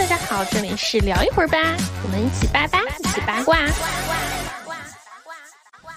[0.00, 1.58] 大家好，这里是聊一会儿吧，
[2.02, 3.58] 我们一起八八，一起八卦。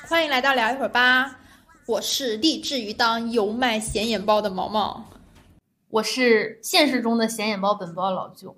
[0.09, 1.39] 欢迎来到聊一会儿吧，
[1.85, 5.05] 我是立志于当油麦显眼包的毛毛，
[5.89, 8.57] 我是现实中的显眼包本包老舅，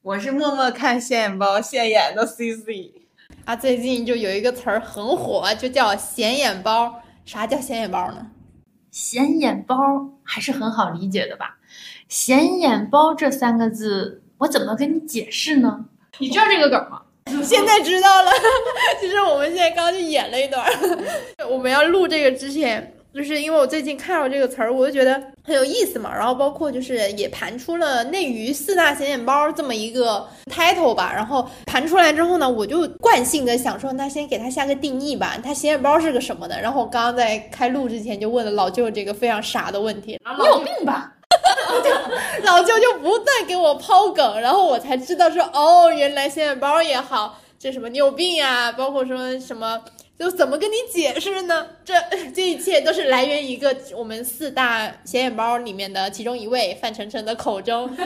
[0.00, 2.94] 我是默默看显眼包现眼的 CC。
[3.44, 7.02] 啊，最近就有一个词儿很火，就叫显眼包。
[7.26, 8.28] 啥叫显眼包呢？
[8.90, 9.76] 显眼包
[10.24, 11.58] 还是很好理解的吧？
[12.08, 15.84] 显眼包这三个字，我怎么跟你解释呢？
[16.18, 17.00] 你知道这个梗吗？
[17.44, 18.32] 现在知道了。
[19.00, 20.66] 其实我们现在刚刚就演了一段。
[21.48, 26.12] 我们要录这个之前，就是因为我最近看到这个词儿，我就觉得很有意思嘛。
[26.12, 31.12] 然后包括就是也盘出了内娱四大显眼包这么一个 title 吧。
[31.14, 35.38] 然后盘出来之后呢，我就惯性的想说，那先给它下个定义吧。
[35.40, 36.60] 它显眼包是个什么的？
[36.60, 40.18] 然后我刚刚在开录之前就问了老舅这个非常傻的问题。
[40.36, 41.12] 你有病吧？
[42.44, 48.72] 老舅就不断给我抛梗，然后我才知道说，哦，原来显眼包也好，这什么你有病啊？
[48.72, 49.80] 包括说什么，
[50.18, 51.66] 就怎么跟你解释呢？
[51.84, 51.94] 这
[52.34, 57.88] 这一切都是来源于一个我们四大显眼包里面的其中一位范丞丞的口中。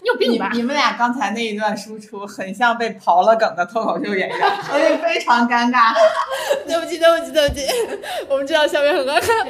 [0.00, 0.50] 你有病吧？
[0.54, 5.92] 你们俩刚才那一段输出很像被刨了梗的脱口秀演员， 所以非常尴尬。
[6.66, 7.66] 对不起，对不起，对不起，
[8.28, 9.46] 我们知道下面很尴尬。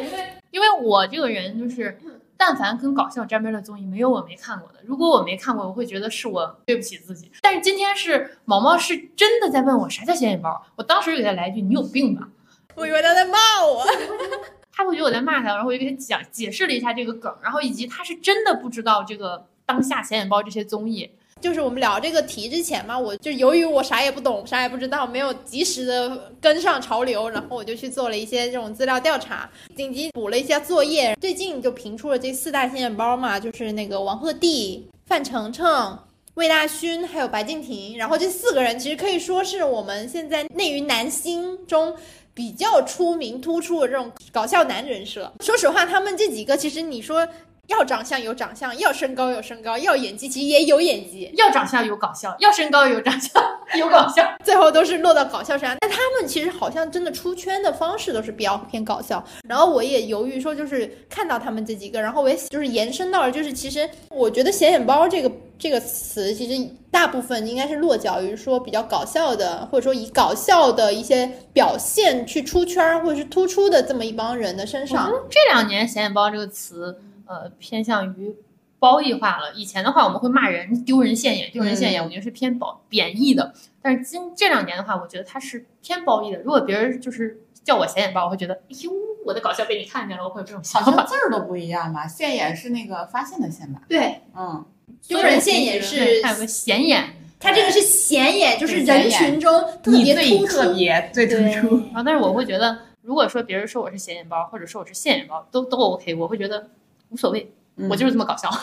[0.51, 1.97] 因为我这个人就是。
[2.39, 4.79] 但凡跟搞笑沾边的综艺，没有我没看过的。
[4.85, 7.31] 如果我没看过，我会觉得是我对不起自己。
[7.43, 12.29] 但是今天是毛毛是真的在问我啥叫显眼包，我当时就给他来一句：“你有病吧？”
[12.77, 13.85] 我以为他在骂我，
[14.73, 21.11] 他会觉得我在骂他，然后我就给他讲解释了一下这个梗，然后以及他是真的不知道这个当下显眼包这些综艺。
[21.41, 31.17] 就是我们聊这个题之前嘛，我就由于我啥也不懂，啥也不知道，没有及时的跟上潮流，然后我就去做了一些这种资料调查，紧急补了一下作业。
[31.21, 35.99] 最近就评出了这四大显眼包嘛，就是那个王鹤棣、范丞丞、
[36.35, 37.97] 魏大勋还有白敬亭。
[37.97, 41.95] 然后这四个人其实可以说是我们现在内娱男星中
[42.35, 45.33] 比较出名突出的这种搞笑男人设。
[45.41, 47.27] 说实话，他们这几个其实你说。
[47.69, 51.31] 要长相有长相，要身高有身高，要演技其实也有演技。
[51.37, 53.43] 要长相有搞笑，要身高有长相
[53.79, 55.77] 有搞笑，最后都是落到搞笑身上。
[55.81, 59.23] 但他们其实好像真的出圈的方式都是比较偏搞笑。
[59.47, 75.13] 然后我也犹豫说，就是看到他们这几个，然后我也就是延伸到了，就是其实我觉得“显眼包”这个这个词，其实大部分应该是落脚于说比较搞笑的，或者说以搞笑的一些表现去出圈或者是突出的这么一帮人的身上。
[75.29, 76.99] 这两年“显眼包”这个词。
[77.29, 78.35] 呃，偏向于
[78.79, 79.53] 褒义化了。
[79.55, 83.53] 以前的话，我们会骂人丢人现眼，丢人现眼，我觉得是偏褒贬义的。
[83.83, 86.39] 但是今这两年的话，我觉得它是偏褒义的。
[86.39, 88.91] 如果别人就是叫我显眼包，我会觉得，哎呦，
[89.27, 91.05] 我的搞笑被你看见了，我会有这种想法。
[91.05, 92.07] 字儿都不一样吧？
[92.07, 93.83] 现眼是那个发现的现吧？
[93.89, 94.65] 对，嗯，
[95.07, 99.53] 丢人现眼是还有个显眼，它这个是显眼，就是人群中
[99.83, 101.77] 特别突出，特别最突出。
[101.93, 106.71] 然后，但是我会觉得，如果说别人说我是显眼包，或者说我是现眼包，都都 OK，我会觉得。
[107.11, 107.51] 无所谓，
[107.89, 108.51] 我就是这么搞笑。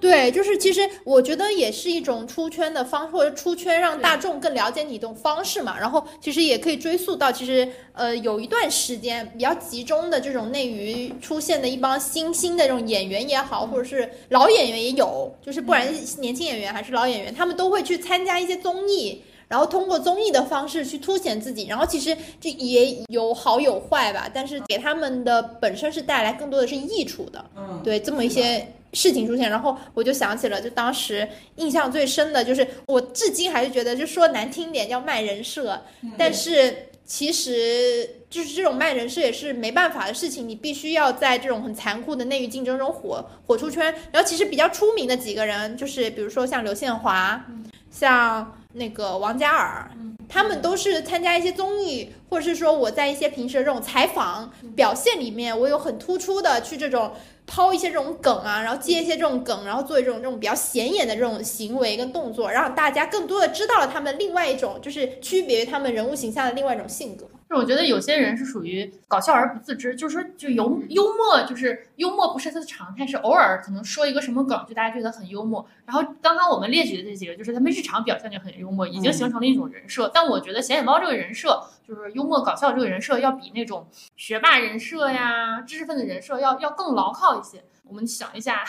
[0.00, 5.78] 对，就是其实我觉得也是一种出圈的方，或者出圈让大众更了解你一种方式嘛。
[5.78, 15.86] 然后其实也可以追溯到，其实呃有一段时间比较集中的这种内娱出现的一帮新兴的这种演员也好，或者是老演员也有，就是不管
[16.18, 19.22] 年轻演员还是老演员，他们都会去参加一些综艺。
[19.48, 27.44] 然后通过综艺的方式去凸显自己，然后其实这也有好有坏吧，但是给他们的本身是带来更多的是益处的。
[27.56, 35.80] 嗯，对，这么一些事情出现，然后我就想起了，就当时印象最深的就是，我至今还是觉得，就说难听点叫卖人设，
[36.16, 43.94] 但是其实就是这种卖人设也是没办法的事情，你必须要在这种很残酷的内娱竞争中火火出圈。
[44.10, 47.44] 然后其实比较出名的几个人，就是比如说像刘宪华，
[47.90, 48.58] 像。
[48.74, 49.90] 那个王嘉尔，
[50.28, 57.12] 他们都是参加一些综艺，或者是说我在一些平时的这种采访表现里面，我有很突出的去这种
[57.46, 67.26] 抛一些这种梗啊，然后接一些这种梗，然后做一种这种比较显眼的这种行为跟动作，让大家更多的知道了他们另外一种就是区别于他们人物形象的另外一种性格。
[67.48, 75.66] 就我觉得有些人是属于搞笑而不自知，就是说就幽幽默，就是幽默不是他的常态，是偶尔可能说一个什么梗，就大家觉得很幽默。
[75.84, 80.10] 然后刚刚我们列举的这几个，就是他们日常表现就很幽默，已经形成了一种人设。
[80.14, 83.86] 但我觉得显眼包这个人设，就是幽默搞笑这个人设，要比那种
[84.16, 87.62] 学霸人设呀、知识分子人设要要更牢靠一些。
[87.86, 88.64] 我们想一下。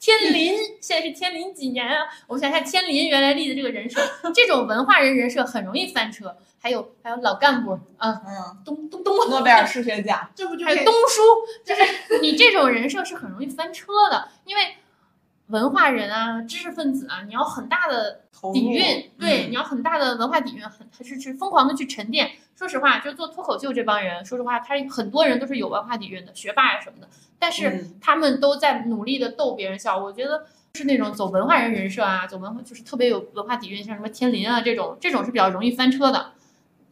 [0.00, 2.06] 天林现在是天林几年啊？
[2.26, 4.00] 我们想一下，天林原来立的这个人设，
[4.34, 6.34] 这种文化人人设很容易翻车。
[6.62, 11.22] 还有还有老干部，嗯嗯，东东东诺贝尔数学奖，这不就是东叔？
[11.64, 14.62] 就是你这种人设是很容易翻车的，因为
[15.50, 18.20] 文化人啊、知识分子啊，你要很大的
[18.52, 22.30] 底蕴，对，嗯你要很大的文化底蕴，很还是去疯狂的去沉淀。
[22.56, 27.08] 说实话，就做脱口秀这帮人，说实话，他很多人都是有文化底蕴的，学霸呀什么的，
[27.38, 29.98] 但是嗯他们都在努力的逗别人笑。
[29.98, 36.32] 我觉得是那种走文化人人设啊，走文化就是特别有文化底蕴，像什么天林啊这种，这种是比较容易翻车的。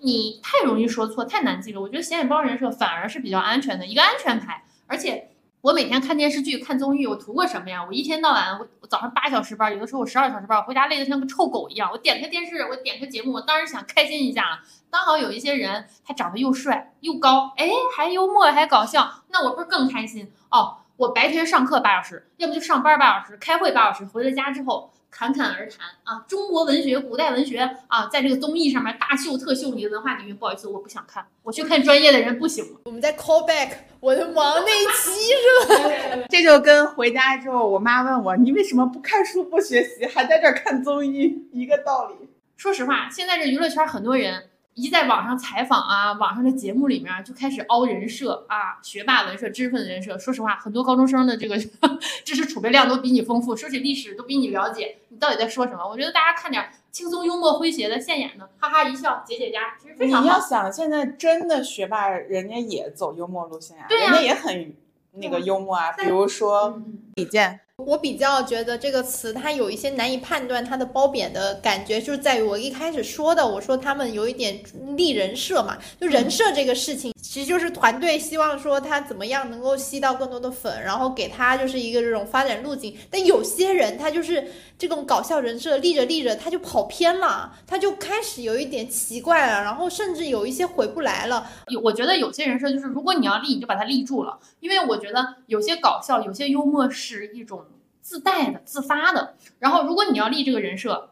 [0.00, 1.80] 你太容易说错，太难记了。
[1.80, 5.30] 我觉得显眼包人设反而是比较安全的一个安全牌，而且。
[5.60, 7.84] 我每天看电视剧、看综艺，我图个什么呀？
[7.84, 11.90] 我一天到晚，我我早上八小时班，有的时候我十二小时班，我回家累得像个臭狗一样。
[11.92, 14.60] 我点开电视，我点开节目，我当然想开心一下了。
[14.88, 20.76] 刚好有一些人，他长得又帅又高，哎，还幽默还搞笑，那我不是更开心哦？
[20.96, 27.58] 我白天上课八小时，要不就上班八小时，开会八小时，回了家之后侃侃而谈啊，中国文学、古代文学
[27.88, 30.36] 啊，在这个综艺上面大秀特秀你的文化底蕴。
[30.36, 32.80] 不好意思，我不想看，我去看专业的人不行吗？
[32.84, 33.70] 我们在 call back
[34.00, 36.26] 我的忙那一期是吧？
[36.30, 42.28] 这就跟回家之后，我妈问我你为什么不看书不学习，还在这儿看综艺一个道理。
[42.56, 50.16] 说实话，现在这娱乐圈很多人一在网上采访啊，网上的节目里面就开始凹人设啊，学霸人设、知识分子人设。
[50.16, 51.58] 说实话，很多高中生的这个
[52.24, 55.84] 知识储备量都比你丰富，说起历史都比你了解，你到底在说什么？
[55.88, 60.24] 我觉得大家看点轻松、幽默、诙谐的、现眼的，哈哈一笑，解解压，其实非你常好。
[60.24, 64.76] 你要想，现在真的学霸，人家也走幽默路线啊，对呀人家也很
[65.14, 65.90] 那个幽默啊。
[65.98, 74.60] 比如说嗯李健，我比较觉得这个词它有一些难以判断它的褒贬的感觉，就是在于我一开始说的，我说他们有一点
[74.96, 82.96] 立人设嘛，就人设这个事情，其实就是团队希望说他怎么样能够吸到更多的粉，然后给他就是一个这种发展路径。
[83.10, 91.46] 但有些人他就是这种搞笑人设立着立着他就跑偏了，他就开始有一点奇怪了，然后甚至有一些回不来了。
[91.82, 97.66] 我觉得有些人设就是，如果你要立，你就把它立住了，因为我觉得有些搞笑、有些幽默是一种
[98.00, 99.34] 自带的、自发的。
[99.58, 101.10] 然后，如果你要立这个人设，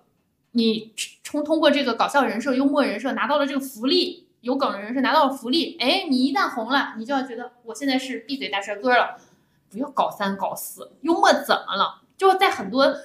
[0.53, 9.19] 你通通过这个搞笑人设、幽默人设拿到了这个福利，有梗的人是拿到了福利，哎，你一旦红了，你就要觉得我现在是闭嘴大帅哥了，
[9.69, 12.03] 不要搞三搞四，幽默怎么了？
[12.17, 12.97] 就在很多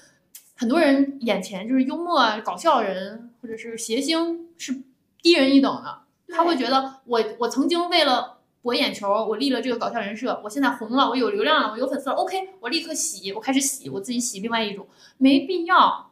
[0.55, 4.83] 很多人眼前，就是幽默啊搞笑人或者是谐星是
[5.23, 6.01] 低人一等的。
[6.29, 14.87] 他会觉得我我曾经为了博眼球，我立了这个搞笑人设，我现在红了，我有流量了，我有粉丝了，OK，我立刻洗，我开始洗，我自己洗另外一种，
[15.17, 16.11] 没必要。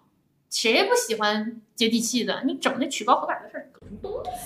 [0.50, 2.42] 谁不喜欢接地气的？
[2.44, 3.70] 你整那曲高和寡的事儿，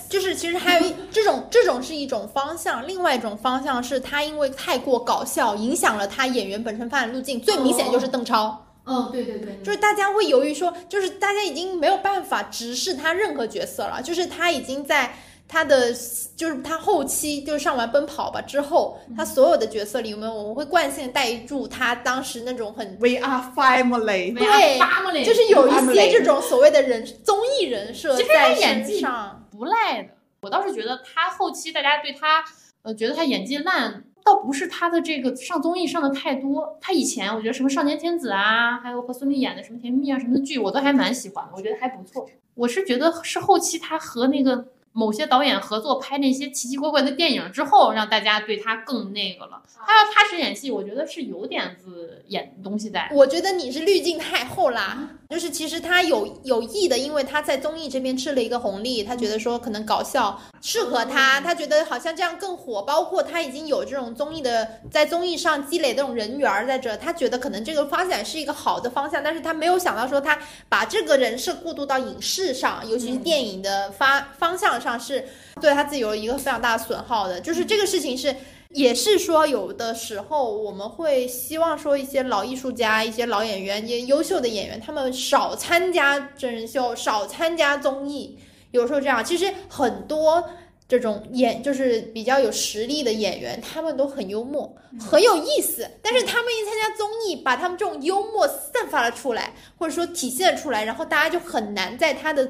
[0.08, 7.40] 就是其实还有一 这种这种是一种方向，另外一种方向是他因为太过搞笑，影响了他演员本身发展路径。
[7.40, 15.14] 最明显的就是邓超，嗯，对对对，就是大家会犹豫说，就是大家已经没有办法直视他任何角色了，就是他已经在
[15.46, 15.92] 他的
[16.36, 29.48] 就是他后期就上完奔跑吧之后，他所有的角色里面，我们会惯性地带入他当时那种很 We are family，对就是有一些这种所谓的人综艺人设其实他在演技身上。
[29.50, 30.08] 不赖的。
[30.40, 32.44] 我倒是觉得他后期大家对他，
[32.82, 36.76] 呃，觉得他演技烂，倒不是他的这个上综艺上的太多。
[36.80, 42.26] 他以前我觉得什么少年天子啊，还有和孙俪演的什么甜蜜啊什么的剧，我都还蛮喜欢的，我觉得还不错。
[42.54, 49.60] 我是觉得是后期他和那个某些导演合作拍那些奇奇怪怪的电影之后，让大家对他更那个了。
[49.86, 53.10] 他要踏实演戏，我觉得是有点子演东西在。
[53.12, 75.24] 我觉得你是滤镜太厚啦， 就是其实他有有意的，因为他在综艺这边吃了一个红利，他觉得说可能搞笑适合他，他觉得好像这样更火，包括他已经有这种综艺的在综艺上积累这种人缘儿在这，他觉得可能这个发展是一个好的方向，但是他没有想到说他把这个人设过渡到影视上，尤其是电影的发方向上是
[75.60, 78.32] 对他自己有一个非常大的损耗的，就是这个事情是。
[78.70, 88.36] 也是说，有的时候我们会希望说，一些老艺术家、一些老演员、一些优秀的演员，他们少参加真人秀，少参加综艺。
[88.72, 90.42] 有时候这样，其实很多
[90.88, 95.88] 这种演就是比较有实力的演员，他们都很幽默，很有意思。
[96.02, 102.44] 但是他们一参加综艺，把他们这种幽默散发了出来，或者说体现了出来，然后大家就很难在他的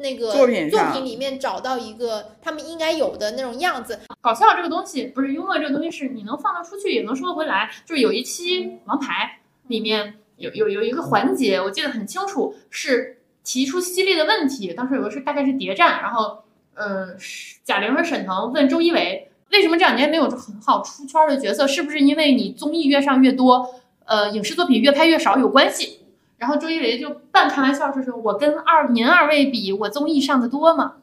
[0.00, 4.00] 那个作品作品里面找到一个他们应该有的那种样子。
[4.20, 7.70] 搞笑这个东西，不是幽默这个东西，是你能放得出去，也能说得回来。
[7.84, 14.72] 就是有一期王牌里面有有有一个环节，我记得很清楚，是提出犀利的问题。
[14.72, 16.38] 当时有个是大概是谍战，然后
[16.74, 21.66] 呃，是贾玲和沈腾问周一围，为什么这两年没有很好出圈的角色？
[21.66, 25.99] 是不是因为你综艺越上越多，呃，影视作品越拍越少有关系？
[26.40, 30.94] 然后周一围就半开玩笑说：“说我跟二您二位比，我综艺上的多吗？”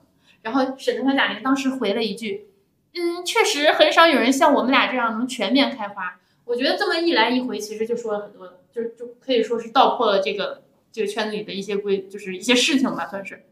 [0.42, 2.48] 然后沈腾和贾玲当时回了一句。
[2.96, 6.20] 嗯，确实很少有人像我们俩这样能全面开花。
[6.46, 13.46] 我觉得这么一来一回，其实就说了很多，就就可以说是道破了这个这个圈子里的一些规，就是一些事情吧，算是。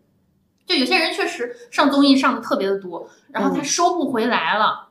[0.65, 4.85] 就有些人确实上综艺上的特别的多，然后他收不回来了，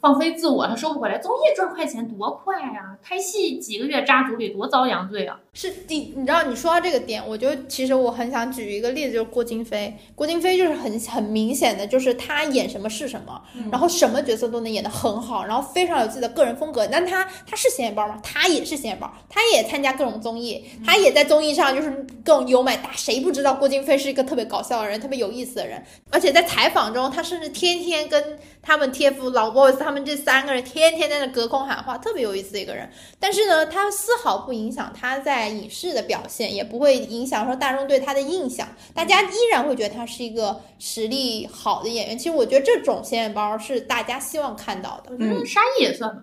[0.00, 1.18] 放飞自我，他收不回来。
[1.18, 5.38] 综艺赚快钱多快呀、拍戏几个月扎组里多遭殃罪啊！
[5.52, 9.94] 是你，你知道你说到这个点，我就其实我很想举一个例子，就是郭京飞。
[10.14, 13.40] 郭京飞就是很很明显的，就是他演什么是什么，
[13.70, 16.86] 然后什么角色都能演得很好，然后非常有自己的个人风格。
[16.86, 18.18] 但他他是显眼包吗？
[18.22, 21.90] 他也是显眼包，他也参加各种综艺，他也在综艺上就是
[22.24, 22.76] 各种优美。
[22.82, 25.84] 大谁不知道郭京飞是一个特别搞笑的人，特别有意思的人？
[26.10, 32.88] 而且在采访中，他甚至天天跟他们 TF 老 boys 他们这三个人天天在那隔空喊话，特别有意思的一个人。
[33.18, 42.18] 但是呢，他丝毫不影响他在影视的表现，也不会影响说大众对他的印象，大家依然会觉得他是一个实力好的演员。
[42.18, 45.12] 其实我觉得这种显眼包是大家希望看到的。
[45.12, 46.22] 我觉得沙溢也算吧，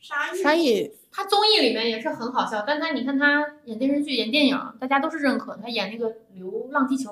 [0.00, 5.56] 沙溢沙溢他综艺里面也是很好笑，但他你看他演电视剧、演电影，大家都是认可。
[5.62, 7.10] 他演那个《流浪地球》，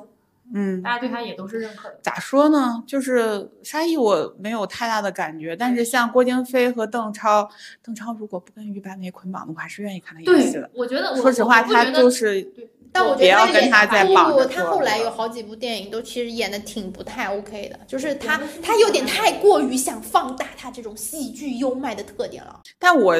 [0.54, 1.98] 嗯，大家对他也都是认可的。
[2.02, 2.82] 咋说呢？
[2.86, 7.48] 就是沙溢我没有太大的感觉，但是像郭京飞和邓超，
[7.82, 22.60] 邓超如果不跟于白眉捆绑的话，我还是愿意看他演戏对的。，我觉得我说实话，他就是对但我觉得他演跟他再不不，绑着他后来有好几部电影都其实演的挺不太 OK 的，就是他他有点太过于想放大他这种戏剧优美的特点了。
[22.78, 23.16] 但我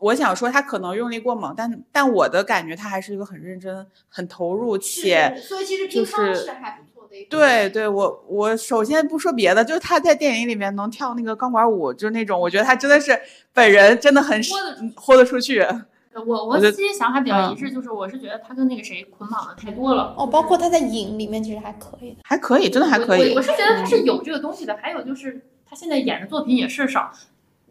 [0.00, 5.34] 我想说，他可能用力过猛，但但我的感觉，他还是一个很认真、很投入且。
[5.42, 13.18] 所以其实乒乓是还不错的一个对对，我我首先不说别的，就是他在电影里面能跳那个钢管舞，就是那种我觉得他真的是
[13.52, 15.66] 本人真的很豁得出豁得出去。
[16.26, 20.12] 我我自己想法比较嗯一致，就是我是觉得他跟那个谁捆绑的太多了。
[20.16, 22.16] 哦，包括他在影里面其实还可以的。
[22.24, 23.42] 还可以，真的还可以我我我。
[23.42, 24.76] 是觉得他是有这个东西的。
[24.82, 27.12] 还有就是他现在演的作品也是少，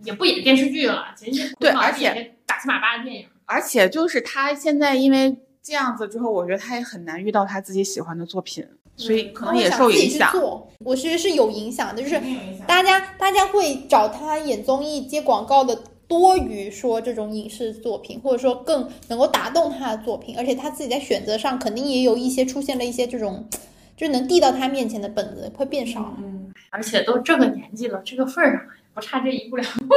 [0.03, 3.25] 也不演电视剧了，前些对而且七马八的电影。
[3.45, 10.31] 而且就是他现在因为这样子之后，我觉得他也很难遇到他自己喜欢的作品，所以可能也受影响。
[10.79, 12.21] 我其实是有影响的，就是
[12.65, 15.77] 大家大家会找他演综艺、接广告的
[16.07, 23.47] 多于说这种影视作品，或者说更能够打动他的作品，而且他自己在选择上肯定也有一些出现了一些这种，
[23.95, 26.15] 就能递到他面前的本子会变少。
[26.17, 28.61] 嗯，而且都这个年纪了，这个份儿上
[28.97, 29.93] 不差这一步两步。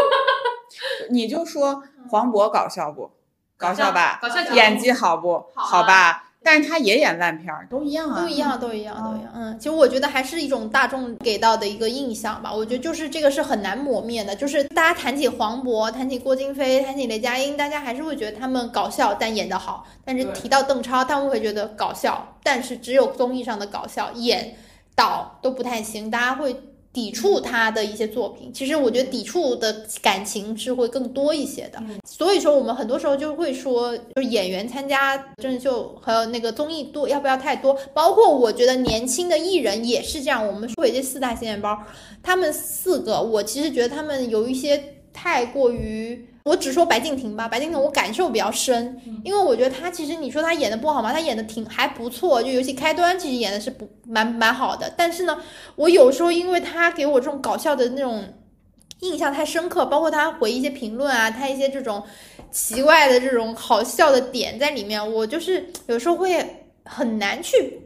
[1.09, 3.11] 你就说黄渤搞笑不？
[3.57, 4.19] 搞笑吧？
[4.21, 5.47] 搞笑演技好不？
[5.55, 6.25] 好吧？
[6.43, 8.23] 但是他也演烂片儿，都一样啊。
[8.23, 9.33] 都一样，都一样，都一样。
[9.35, 12.53] 嗯，其实我觉得还是一种大众给到的一个印象吧。
[12.53, 14.37] 我觉得就是这个是很难磨灭的。
[14.37, 19.87] 就是大家谈起黄渤，谈起郭京飞，谈起雷佳音，大家还是会觉得他们搞笑，但演得好。
[20.05, 24.57] 但是提到邓超，他们会觉得搞笑，但是只有综艺上的搞笑，演
[24.95, 26.57] 导都不太行，大家会。
[26.93, 31.81] 抵触他的一些作品，其实我觉得抵触的感情是会更多一些的。
[32.05, 37.79] 所以说，我们很多时候就会说，就是演员参加真人秀和那个综艺多要不要太多？
[37.95, 40.45] 包括我觉得年轻的艺人也是这样。
[40.45, 41.79] 我们说回这四大显眼包，
[42.23, 46.27] 他们四个，我其实觉得他们有一些太过于。
[46.43, 51.13] 我只说白敬亭吧，白敬亭我感受比较深，因为我觉得他其实你说他演的不好吗？
[51.13, 54.93] 他演的挺还不错，就尤其开端其实演的是不蛮蛮好的。
[54.97, 55.39] 但是呢，
[55.77, 58.25] 我有时候因为他给我这种搞笑的那种
[59.01, 62.03] 印象太深刻，包括他回一些评论啊，他一些这种
[62.51, 67.79] 奇怪的这种好笑的点在里面，我就是有时候会很难去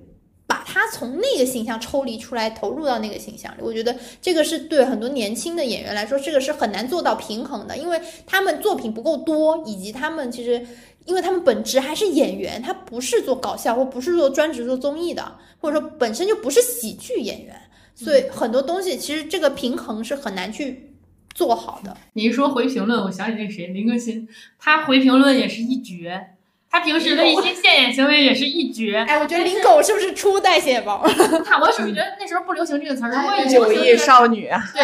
[0.65, 3.61] 他从那个形象抽离出来，投入到那个形象里。
[3.61, 10.67] 我觉得这个是对很多年轻的演员来说，这个是很难做到平衡的，因为他们作品不够多，以及他们其实。
[11.07, 17.55] 因为他们本职还是演员，他不是做搞笑或不是做专职做综艺的，或者说本身就不是喜剧演员，
[17.95, 20.95] 所以很多东西其实这个平衡是很难去
[21.35, 21.95] 做好的。
[22.15, 24.27] 你一说回评论，我想起那谁，林更新，
[24.59, 26.34] 他回评论也是一绝，
[26.75, 28.97] 他平时的一些现眼行为也是一绝。
[28.97, 31.07] 哎，我觉得林狗是不是初代显眼包？
[31.47, 34.83] 他 我是觉得那时候不流行这个词儿，如果哎九亿流行这个少女啊，对，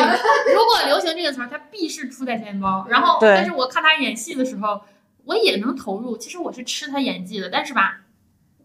[0.55, 2.87] 如果流行这个词儿，他必是初代显眼包。
[2.89, 4.81] 然后，但是我看他演戏的时候，
[5.25, 6.17] 我也能投入。
[6.17, 8.03] 其实我是吃他演技的，但是吧，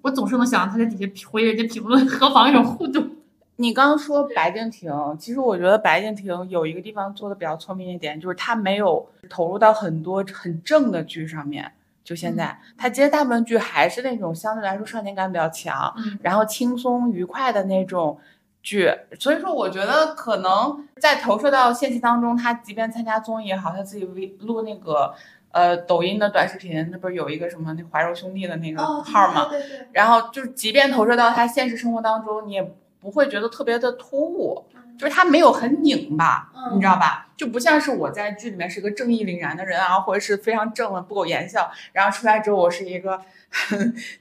[0.04, 3.10] 我总是能想到他在底下回人家评论，何妨一种互动。
[3.56, 11.72] 你刚刚说白敬亭，其实我觉得白敬亭有一个地方做的比较聪明一点，就是他没有投入到很多很正的剧上面。
[12.06, 18.18] 就现在，他接大部分剧还是那种相对来说少年感比较强，嗯然后轻松愉快的那种
[18.62, 18.90] 剧。
[19.20, 25.16] 所以说，我觉得可能在投射到现实当中，他即便参加综艺也好，他自己微录那个
[25.52, 29.48] 呃抖音的短视频，那不是有一个什么那怀柔兄弟的那个号吗？
[29.50, 32.62] 对对，然后就是，即便投射到他现实生活当中，你也
[33.02, 34.64] 不会觉得特别的突兀。
[34.98, 37.28] 就是他没有很拧巴，嗯你知道吧？
[37.36, 43.20] 就不像是我在剧里面是个正义凛然的人啊，或者是非常正的不苟言笑，然后出来之后我是一个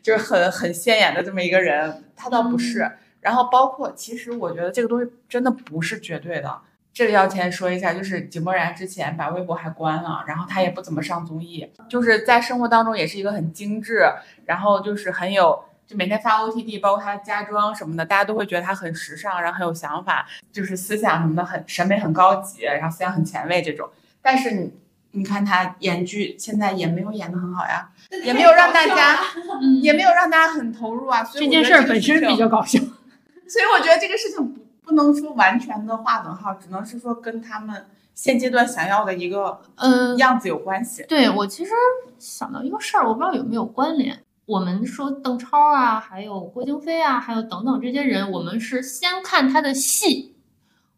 [0.03, 2.91] 就是很很显眼的这么一个人，他倒不是。
[3.21, 6.61] 然后包括其实我觉得这个东西真的不是绝对的。
[6.93, 14.05] 这里要先说一下，就是井柏然之前把微博还关了，然后他也不怎么上综艺，就是在生活当中也是一个很精致，
[14.45, 23.89] 然后就是很有，就每天发 OTD，包括他家装什么的，大家都会觉得他很时尚，然后很有想法，就是思想什么的很审美很高级，然后思想很前卫这种。
[24.23, 24.73] 但是你
[25.13, 27.89] 你看他演剧，现在也没有演的很好呀，
[28.25, 29.19] 也没有让大家，
[29.61, 31.23] 嗯， 也没有让大家很投入啊。
[31.23, 32.79] 所以这件我觉得事儿本身比较搞笑。
[33.47, 41.05] 所以我觉得这个事情不不能说完全的划等号，只能是说跟他们现阶段想要的一个嗯，样子有关系。
[41.07, 41.71] 对我其实
[42.19, 44.19] 想到一个事儿，我不知道有没有关联。
[44.47, 50.35] 我们说邓超啊，还有郭京飞啊，还有等等这些人，我们是先看他的戏，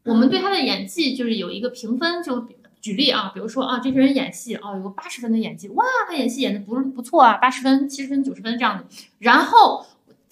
[0.04, 2.48] 我们对他的演技就是有一个评分，就
[2.80, 8.84] 举例啊，比如说啊，这些人演戏啊有个八十分的演技，哇，他演戏演的不不错啊，八十分、七十分、九十分这样的，
[9.20, 9.86] 然后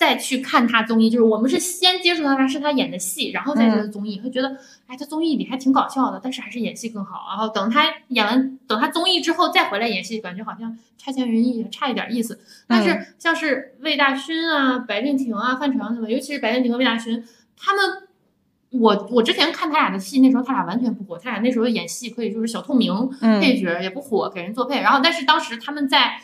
[0.04, 4.54] 再去看他综艺，就是我们是先接触到他是他演的戏，然后再觉得综艺，会觉得
[4.86, 7.24] 哎，他综艺里还挺搞笑的，但是还是演戏更好。
[7.30, 12.38] 然后等他演完，等他综艺之后再回来演戏，感觉好像差强人意，差一点意思。
[12.68, 17.24] 但是像是魏大勋啊、白敬亭啊、范丞什么，尤其是白敬亭和魏大勋，
[17.56, 17.80] 他们，
[18.72, 22.92] 我我之前看他俩的戏，那时候他俩完全不火，他俩那时候演戏可以就是小透明
[23.22, 24.82] 嗯配角，也不火，给人做配。
[24.82, 26.20] 然后但是当时他们在。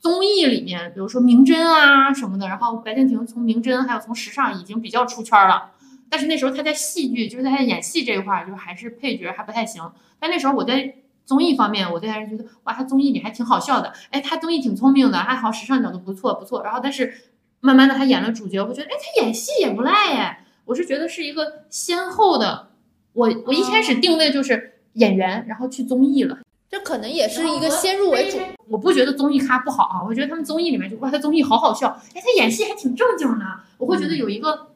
[0.00, 5.72] 综艺里面，比如说明侦啊什么的，然后白敬亭从明侦还有从时尚已经比较出圈了，
[6.08, 9.82] 但是那时候他在戏剧，就是在他演戏这一块儿，就是还是配角还不太行。
[10.20, 16.62] 但那时候我在综艺方面，我对他是觉得哇，他综艺里还挺好笑的，哎，他综艺挺聪明的，还好时尚角度不错不错。
[16.62, 17.12] 然后但是
[17.60, 22.68] 慢慢的他演了主角，我觉得哎，他演戏也不赖哎，我是觉得是一个先后的。
[23.14, 26.38] 我我一开始定位就是演员，然后去综艺了。
[26.70, 28.38] 这可能也是一个先入为主。
[28.68, 33.44] 我不觉得综艺咖不好啊，我觉得他们综艺里面就哇，他综艺好好笑，哎，他演戏还挺正经的，
[33.78, 34.68] 我会觉得有一个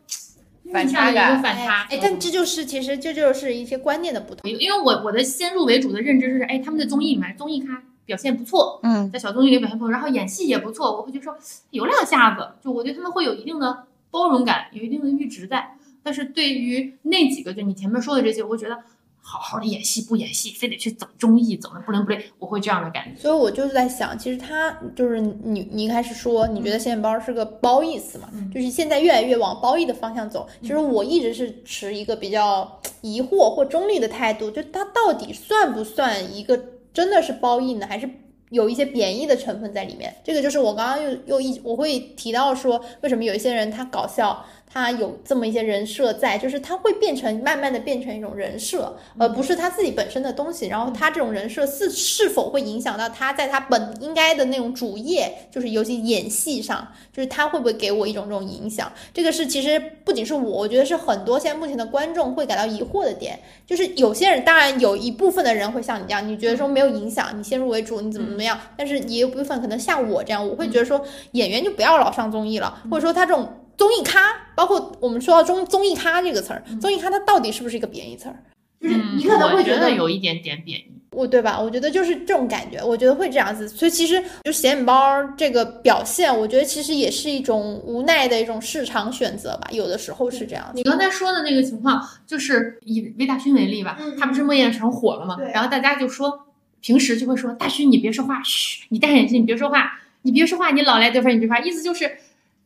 [0.72, 1.87] 反差感反差。
[1.90, 4.50] 哎，但这就是其实这就是一些观念的不同。
[4.50, 11.36] 因为我我的先入为主的认知是，哎，他们在综艺里面综艺咖表现不错，嗯在小综艺里表现不错，然后演戏也不错，我会觉得说
[11.71, 15.76] 有两下子，就我对他们会有一定的包容感，有一定的阈值在。
[16.02, 18.78] 但是对于那几个，就你前面说的这些，我会觉得
[19.25, 23.23] 好好的演戏不演戏，非得去走综艺，走的不伦不类，我会这样的感觉。
[23.23, 30.47] 所以我就是在想，其实他就是你，你一开始说你觉得显眼包是个褒义词嘛，嗯就是现在越来越往褒义的方向走。
[30.61, 38.11] 其实我一直是持一个比较疑惑或中立的态度，就他到底算不算一个真的是褒义呢，还是？
[38.52, 50.69] 有一些贬义的成分在里面，这个就是我刚刚又又一我会提到说，为什么有一些人他搞笑，他有这么一些人设在，就是他会变成慢慢的变成一种人设，而不是他自己本身的东西。
[50.69, 58.91] 然后他这种人设是是否会影响到他在他本应该的那种主业，就是尤其演戏上，就是他会不会给我一种这种影响？
[59.13, 63.39] 这个是其实不仅是我，我觉得是很多现在目前的观众会感到疑惑的点。
[63.67, 68.58] 就是有些人，当然有一部分的人会像你这样，你觉得说没有影响，你先入为主，你怎么怎么样？
[68.76, 74.21] 但是也有部分可能像我这样，我会觉得说演员就不要老上综艺了，或者说他这种综艺咖，
[74.54, 78.37] 包括我们说到综综艺咖这个词儿，综艺咖它到底是不是一个贬义词儿？
[78.80, 80.87] 就是你可能会觉得有一点点贬义。
[81.13, 81.61] 我对吧？
[81.61, 83.69] 我觉得就是这种感觉，我觉得会这样子。
[83.69, 90.73] 所以其实就显眼包这个表现，我觉得其实也是一种无奈的一种市场选择吧，有的时候是这样子。
[90.75, 95.37] 你刚才说的那个情况，就是以魏大勋为例吧，嗯他不是莫言成火了嘛？
[95.52, 96.47] 然后大家就说，
[96.80, 102.11] 平时就会说大勋你别说话，嘘，你戴上眼镜你别说话，你别说话，你老来得分你别说话，意思就是。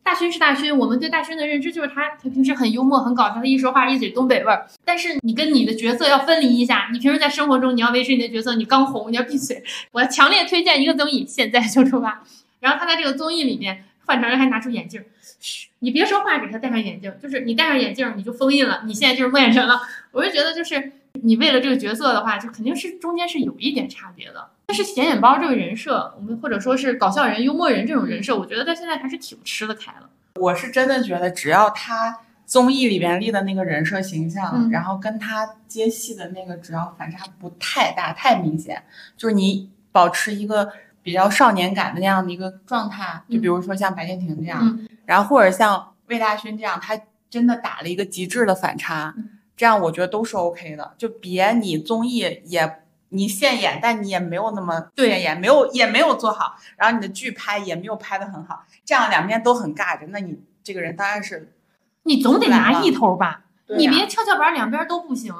[0.06, 4.64] 大勋是大勋，我们对大勋的认知就是他，他平时很幽默、很搞笑，他一说话一嘴东北味儿。
[4.84, 9.64] 但是你跟你的角色要分离一下，你平时在生活中你要维持你的角色，你刚红你要闭嘴。
[9.90, 12.22] 我要强烈推荐一个综艺，现在就出发。
[12.60, 15.02] 然后他在这个综艺里面，范丞丞还拿出眼镜，
[15.40, 19.80] 嘘，你别说话，给他戴上眼镜，就是你戴上眼镜你就封印了，你现在就是莫言成了。
[20.12, 24.50] 我就觉得就是你为了这个角色的话，就肯定是中间是有一点差别的。
[24.66, 30.10] 但是显眼包这个人设，我们或者说是搞笑人、幽默人这种人设，我觉得他现在还是挺吃得开了。
[30.34, 38.82] 我是真的觉得，只要他综艺里边立的那个人设形象，嗯然后跟他接戏的那个，只要反差不太大、太明显，
[39.16, 40.70] 就是你保持一个
[41.02, 47.00] 比较少年感的那样的一个状态，就比如说像白敬亭这样，嗯然后或者像魏大勋这样，他
[47.30, 50.92] 真的打了一个极致的反差，嗯这样我觉得都是 OK 的。
[50.98, 61.54] 就别你综艺也你现演，但你也没有那么对现演，没有也没有做好，然后你的剧拍也没有拍的很好，这样两边都很尬着，那你这个人当然是
[62.02, 63.42] 你总得拿一头吧。
[63.68, 65.34] 你别跷跷板两边都不行。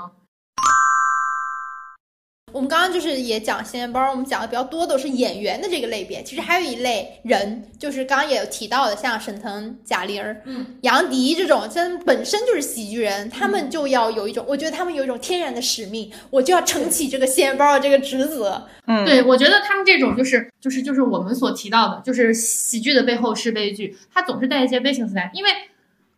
[2.52, 10.64] 我们刚刚就是也讲鲜面包，我们讲的比较多都是演员的这个类别，其实还有一类人，就是刚刚也有提到的，像沈腾、贾玲儿、嗯。
[10.82, 18.64] 杨迪这种，真本身就是喜剧人，他们就要有一种，我觉得他们有一种天然的使命，我就要撑起这个鲜面包的这个职责。
[18.87, 25.50] 嗯，对，我觉得他们这种就是就是就是我们所提到的，就是喜剧的背后是悲剧，他总是带一些悲情色彩，因为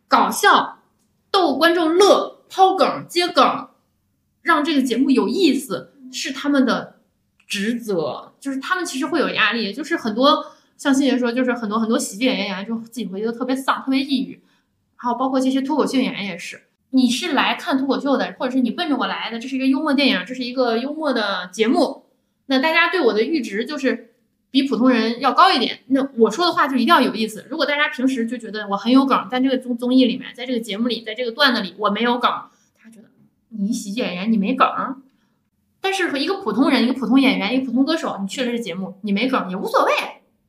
[0.07, 0.81] 搞笑、
[1.31, 3.69] 逗观众乐、抛梗、接梗，
[4.43, 6.97] 让这个节目有意思，是他们的
[7.47, 8.33] 职责。
[8.41, 14.41] 就是他们其实会有压力，就是很多像欣姐说，就是很多很多喜剧演员呀，就自己回去都特别丧、特别抑郁，
[14.97, 16.63] 还有包括这些脱口秀演员也是。
[16.91, 22.05] 你是来看脱口秀的，或者是你奔着我来的，这是一个幽默电影，这是一个幽默的节目，
[22.47, 24.15] 那大家对我的阈值就是
[24.51, 25.81] 比普通人要高一点。
[25.89, 27.47] 那我说的话就一定要有意思。
[27.51, 32.31] 如果大家平时就觉得我很有梗，在这个综综艺里面，在这个节目里，在这个段子里我没有梗，
[32.81, 33.09] 他觉得
[33.49, 34.67] 你喜剧演员你没梗。
[35.81, 39.93] 但是和一个普通人、一个普通演员、一个普通歌手，你去了这节目，你没梗也无所谓，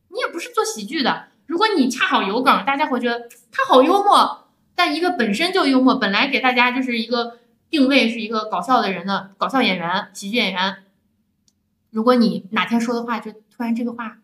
[0.09, 1.27] 你也不是做喜剧的。
[1.45, 4.45] 如果你恰好有梗，大家会觉得他好幽默。
[4.75, 7.39] 但一个本身就幽默，本来给大家就是一个
[7.69, 10.77] 定位是一个搞笑的人的搞笑演员、喜剧演员，
[11.91, 14.19] 如果你哪天说的话就突然这个话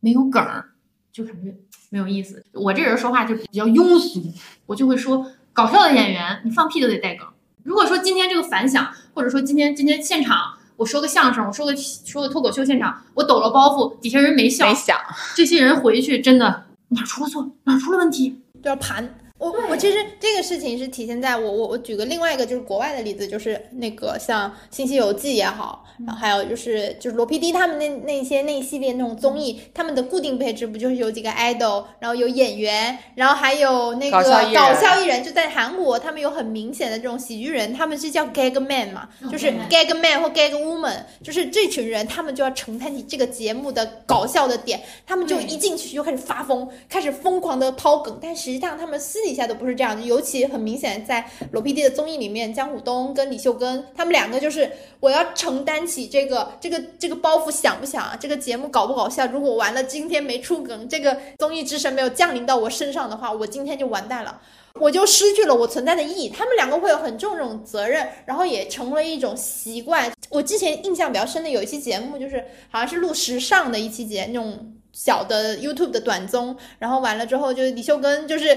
[0.00, 0.70] 没有梗儿，
[1.12, 1.54] 就感觉
[1.90, 2.44] 没有意思。
[2.52, 4.32] 我这人说话就比较庸俗，
[4.66, 7.28] 我就会说搞笑的演员你放屁都得带梗。
[7.64, 14.96] 如果说今天这个反响，或者说今天今天现场我说个相声，我说个说个脱口秀现场，我抖了包袱，底下人没笑没，想，
[15.34, 19.14] 这些人回去真的哪儿出了错，哪儿出了问题，都要盘。
[19.38, 34.54] 我我其实这个事情是体现在我我我举个另外一个就是国外的例子，就是那个像《新西游记》也好，然后还有就是就是罗 PD 他们那那些那一系列那种综艺，他们的固定配置不就是有几个 idol，然后有演员，然后还有那个搞笑艺人。
[34.54, 50.02] 搞笑艺人，就在韩国他们有很明显的这种喜剧人，他们是叫 gag man 嘛，就是 gag man 或 gag woman，就是这群人他们就要承担起这个节目的搞笑的点，他们就一进去就开始发疯，开始疯狂的抛梗，但实际上他们私底下都不是这样的。
[50.02, 58.16] 尤其很明显，在罗 PD 的综艺里面，江虎东跟李秀根他们两个就是我要承担起这个这个这个包袱，想不想啊？
[58.18, 59.26] 这个节目搞不搞笑？
[59.26, 64.40] 如果完了今天没出梗，这个综艺之神没有降临到我身上的话，我今天就完蛋了。
[64.74, 66.28] 我就失去了我存在的意义。
[66.28, 70.12] 他们两个会有很重这种责任，然后也成为一种习惯。
[70.30, 78.56] 我之前印象比较深的有一期节目，就是好像是录时尚的一期节那种小的 YouTube 的短综，然后完了之后，就是李秀根就是。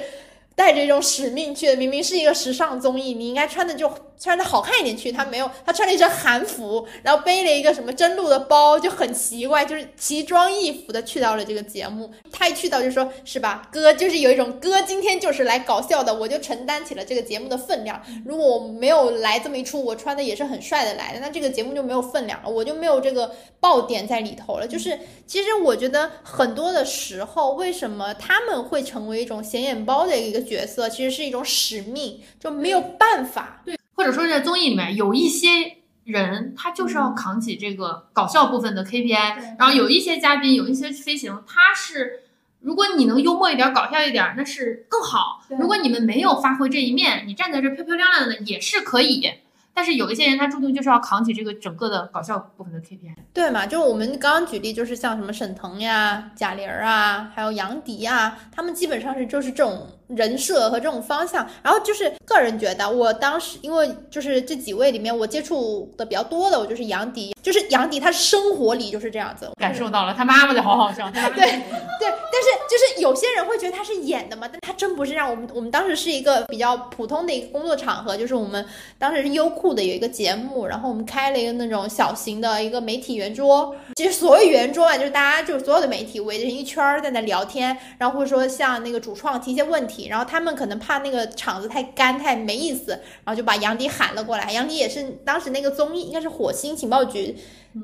[0.56, 12.12] 带着一种使命去的，明明是一个时尚综艺，你应该穿的就穿的好看一点去，他没有，他穿了一身韩服，然后背了一个什么真露的包，就很奇怪，就是奇装异服的去到了这个节目。
[12.32, 18.00] 他一去到就说，是吧，哥就是有一种哥今天就是来搞笑的，我就承担起了这个节目的分量。
[18.24, 24.68] 如果我没有来这么一出，我穿的也是很帅的来的，那这个节目就没有分量了，我就没有这个爆点在里头了。
[24.68, 33.62] 就是其实我觉得很多的时候，为什么他们会成为一种显眼包的一个角色，其实是一种使命，就没有办法。
[33.66, 42.24] 对或者说在综艺里面有一些人，他就是要扛起这个搞笑部分的 KPI，然后有一些嘉宾，有一些飞行，他是。
[42.62, 45.44] 如果你能幽默一点、搞笑一点，那是更好。
[45.50, 49.32] 如果你们没有发挥这一面，你站在这漂漂亮亮的也是可以。
[49.74, 53.16] 但是有一些人，他注定就是要扛起这个整个的搞笑部分的 KPI。
[53.34, 53.66] 对嘛？
[53.66, 61.48] 就我们刚刚举例，就是像什么沈腾呀、贾玲啊，还有杨迪啊，他们基本上是就是这种人设和这种方向。
[61.64, 71.10] 然后就是个人觉得，我当时因为就是这几位里面，我接触的比较多的，我就是杨迪，就是杨迪，他生活里就是这样子，感受到了，他妈妈就好好笑。
[71.12, 75.30] 对对，但是就是有些人会觉得他是演的嘛，但他真不是这样。
[75.30, 78.66] 我们我们当时是一个比较普通的一个工作场合，就是我们
[78.98, 83.76] 当时是优酷的有一个节目，然后我们开了一个那种小型的一个媒体圆桌。
[83.96, 94.52] 其实所谓圆桌啊，就是大家就是所有的媒体围着一圈儿在那聊天，然后或者说像那个主创提一些问题，然后他们可能怕那个场子太干太没意思，然后就把杨迪喊了过来。
[94.52, 97.36] 杨迪也是当时那个综艺应该是火星情报局。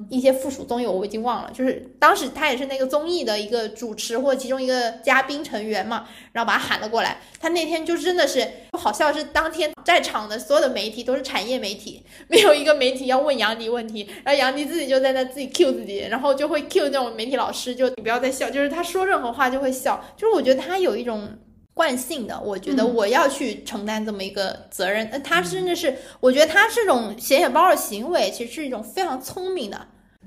[0.10, 7.22] 一些附属综艺我已经忘了，就是当时他也是那个综艺的一个主持或者其中一个嘉宾成员嘛，然后把他喊了过来。
[7.40, 21.30] 他那天就真的是好笑，是当天在场的所有的媒体都是产业媒体，没有一个媒体要问杨迪问题，然后杨迪自己就在那自己 Q 自己，然后就会 Q 那种媒体老师，就你不要再笑，就是他说任何话就会笑，就是我觉得他有一种。
[21.78, 29.80] 惯性的，我觉得嗯我要去承担这么一个责任，呃，他甚至是，我觉得他这种显眼包的行为，其实是一种非常聪明的，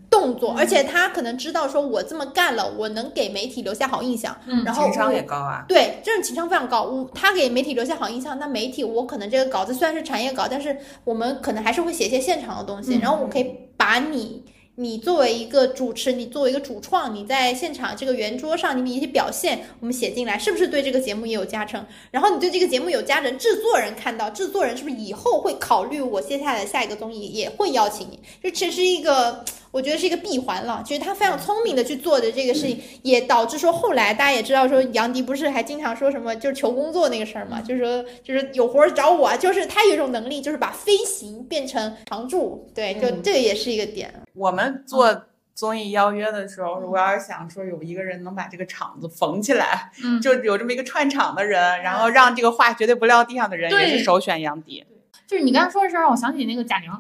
[0.09, 4.35] 动作，而且他可能知道说我这么干了，我能给媒体留下好印象。
[4.47, 5.65] 嗯然后情商也高啊。
[5.69, 6.85] 对，这种情商非常高。
[6.85, 13.45] 我他给媒体留下好印象，那媒体我可能这个稿子虽然是产业稿，但是我们可能还是会写一些现场的东西，嗯然后我可以
[13.77, 14.45] 把你。
[14.81, 21.85] 你作为一个主持，你作为一个主创，你在现场这个圆桌上你的一些表现，我们写进来，是不是对这个节目也有加成？
[22.11, 28.19] 然后你对这个节目有加成，制作人看到，制作人是不是以后会考虑我接下来的下一个综艺也会邀请你？
[28.43, 30.83] 这其实一个，我觉得是一个闭环了。
[30.85, 43.23] 就是他非常聪明的去做的这个事情，也导致说后来大家也知道说杨迪不是还经常说什么就是求工作那个事儿嘛，就是说就是有活儿找我啊，就是他有一种能力，就是把飞行变成常驻，对，就嗯。
[43.23, 44.13] 这个也是一个点。
[44.35, 54.85] 我们做综艺邀约的时候，如果要是想说有一个人能把这个场子缝起来，嗯，就有这么一个串场的人，然后让这个话绝对不撂地上的人，也是首选杨迪。
[55.27, 56.91] 就是你刚才说的时候，让我想起那个贾玲，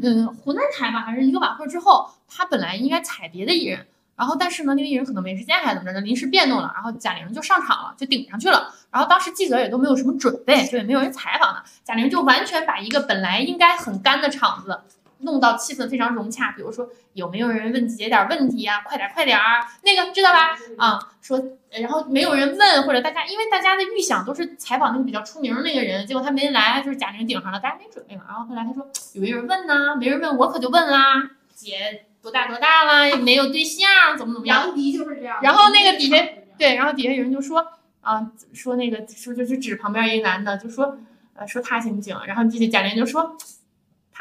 [0.00, 8.72] 嗯，湖南台吧，还是一个晚会之后，他本来应该采别的艺人，然后但是呢，那个艺人可能没时间还是怎么着，临时变动了，然后贾玲就上场了，就顶上去了。
[8.90, 14.80] 然后当时记者也都没有什么准备，就也没有人采访他，贾玲就完全把一个本来应该很干的场子。
[15.22, 20.56] 弄到气氛非常融洽，比如说有没有人问姐点问题呀、快点快点儿，那个知道吧？
[20.76, 21.36] 啊，说
[21.70, 28.24] 呃然后没有人问，或者大家因为大家的预想都是采访那个比较出名儿那个人，结果他没来，就是贾玲顶上了，大家没准备嘛。
[28.28, 29.96] 然后后来他说有没有人问呢？
[29.96, 34.66] 没人问，我可就问啦，姐多大多大啦，也没有对象，怎么怎么样？
[34.66, 35.38] 杨迪就是这样。
[35.42, 36.16] 然后那个底下
[36.58, 37.66] 对，然后底下有人就说
[38.00, 40.98] 啊，说那个说就就指旁边一男的，就说
[41.34, 42.18] 呃说他行不行？
[42.26, 43.36] 然后这贾玲就说。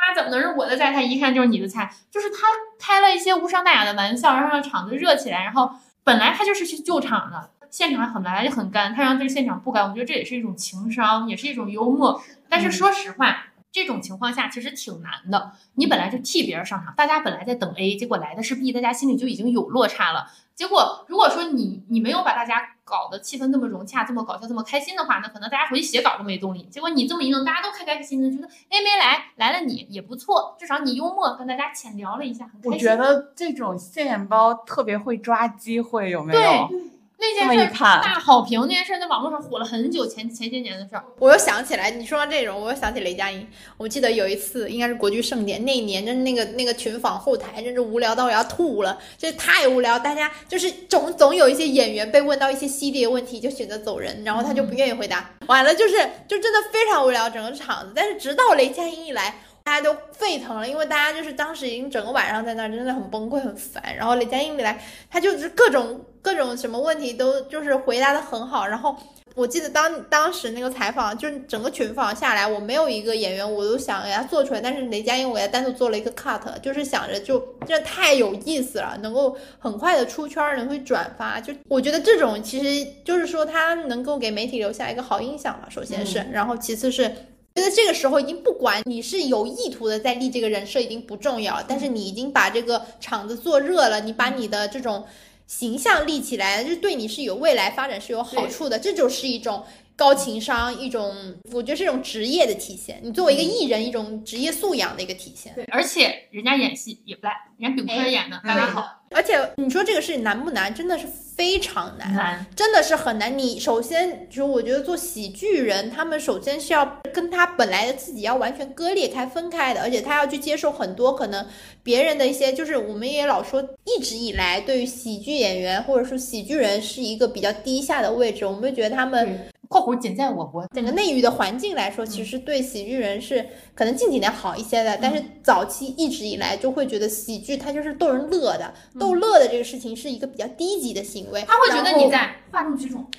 [0.08, 0.92] 他怎么能是我的菜？
[0.92, 2.48] 他一看就是你的菜，就是他
[2.80, 5.44] 开了一些无伤大雅的玩笑，然后让场子热起来。
[5.44, 5.72] 然后
[6.04, 12.22] 本来他就是去救场的，现场本来就很干，他让这个现场不干，我觉得这也是一种情商，也是一种幽默。
[12.50, 15.54] 但是说实话，这种情况下其实挺难的。
[15.76, 20.28] 你本来就替别人上场，大家本来在等 A，结果来的是 B，大家心里就已经有落差了。
[20.54, 26.68] 结果如果说你你没有把大家搞得气氛那么融洽、这么搞笑、这么开心的话，那可能大家回去写稿都没动力。
[26.70, 32.72] 结果你这么一弄，大家都开开心心的，觉得 A 没来，来了你也不错，至少你幽默，跟大家浅聊了一下，很开心。
[32.72, 36.42] 我觉得这种现眼包特别会抓机会，有没有？
[36.42, 36.78] 对
[37.22, 41.06] 那件事儿，大好评，那件事儿在网络上火了很久，前前些年的事儿。
[41.20, 43.48] 我又想起来，你说到这种，我又想起雷佳音。
[43.78, 50.00] 我记得有一次，应该是国剧盛典那一年，真是那个那个群访后台，真是无聊到我要吐了，这太无聊。
[50.00, 55.30] 大家就是总总有一些演员被问到一些犀利的问题，就选择走人，然后他就不愿意回答。
[55.46, 55.94] 完了，就是
[56.28, 57.92] 就真的非常无聊整个场子。
[57.96, 59.36] 但是直到雷佳音一来。
[59.64, 63.96] 大家都沸腾了，因为大家就是当时已经整个晚上在那儿，真的很崩溃、很烦。
[63.96, 68.96] 然后雷佳音一来，他就是各种各种什么问题都就是回答的很好，然后
[69.36, 87.10] 我记得当当时那个采访，就是整个群访下来，我没有一个演员我都想给他做出来，但是雷佳音我给他单独做了一个 cut，就是想着就真的太有意思了，能够很快的出圈，能够转发，就我觉得这种其实就是说他能够给媒体留下一个好印象嘛，首先是，然后其次是。
[87.54, 95.06] 觉得这个时候已经不管你是有意图的在立这个人设已经不重要，但是你已经把这个场子做热了，你把你的这种
[95.48, 99.64] 形象立起来，就对你是有未来发展是有好处的，这就是一种
[99.96, 101.16] 高情商，一种
[101.52, 103.00] 我觉得是一种职业的体现。
[103.04, 105.54] 你作为一个艺人，一种职业素养的一个体现。
[105.54, 108.98] 对，而且人家演戏也不赖，人家秉科演的刚刚好。
[109.14, 110.74] 而且你说这个事情难不难？
[110.74, 113.38] 真的是非常难，难，真的是很难。
[113.38, 121.46] 你首先就我觉得做喜剧人，他们首先是要跟他本来的自己要完全割裂开、分开的，而且他要去接受很多可能
[121.84, 129.51] 别人的一些，就是我们也老说，一直以来对于喜剧演员或者说喜剧人是一个比较低下的位置，我们会觉得他们。
[129.72, 141.42] 括弧仅在我国，整个内娱的环境来说，其实对喜剧人是可能近几年好一些的，但是早期一直以来就会觉得喜剧它就是逗人乐的，逗乐的这个事情是一个比较低级的行为。
[141.48, 143.10] 他会觉得你在哗众取宠。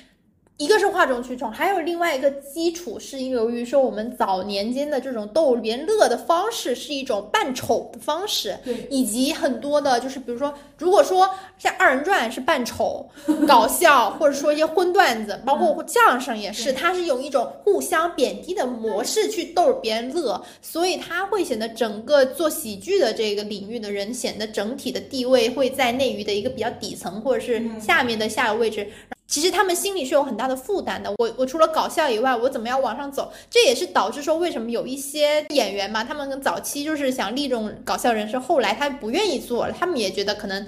[0.63, 13.05] 一个是哗众取宠，还有另外一个基础是由于说我们早年间的这种逗别人乐的方式是一种扮丑的方式，对，以及很多的就是比如说，如果说像二人转是扮丑、
[13.45, 28.87] 搞笑，或者说一些荤段子，包括相声也是，它是用一种互相贬低的模式去逗别人乐，所以它会显得整个做喜剧的这个领域的人显得整体的地位会在内娱的一个比较底层或者是下面的下个位置。
[29.33, 31.11] 其实他们心里是有很大的负担的。
[31.17, 33.33] 我我除了搞笑以外，我怎么样往上走？
[33.49, 40.67] 这也是导致说为什么有一些演员嘛，他们早期就是想立这种搞笑人设，后来他不愿意做了，他们也觉得可能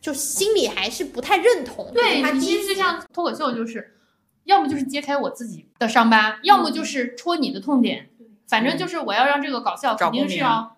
[0.00, 1.92] 就心里还是不太认同。
[1.92, 3.94] 对，他其实就像脱口秀，就是
[4.44, 8.08] 要么就是揭开我自己的伤疤，要么就是戳你的痛点，
[8.48, 10.74] 反正就是我要让这个搞笑肯定是要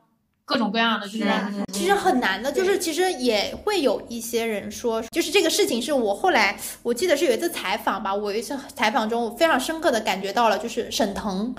[0.52, 1.24] 各种各样的，就是
[1.72, 11.54] 其实很难的，就是其实也会有一些人说，就是这个事情是我后来我记得是有一次采访吧，我有一次采访中我非常深刻的感觉到了，就是沈腾。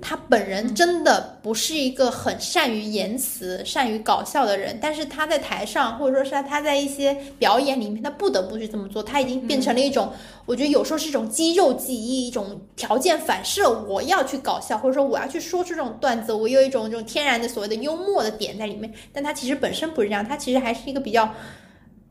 [0.00, 9.02] 他本人真的不是一个很善于言辞、善于搞笑的人，但是他在台上，或者说是他在一些表演里面，他不得不去这么做。
[9.02, 10.10] 他已经变成了一种，
[10.46, 13.70] 我觉得有时候是一种肌肉记忆，一种条件反射。
[13.86, 18.90] 我要去搞笑，或者说我要去说出这种段子，我有一种这种天然的所谓的幽默的点在里面。
[19.12, 21.30] 但他其实本身不是这样，他其实还是一个比较。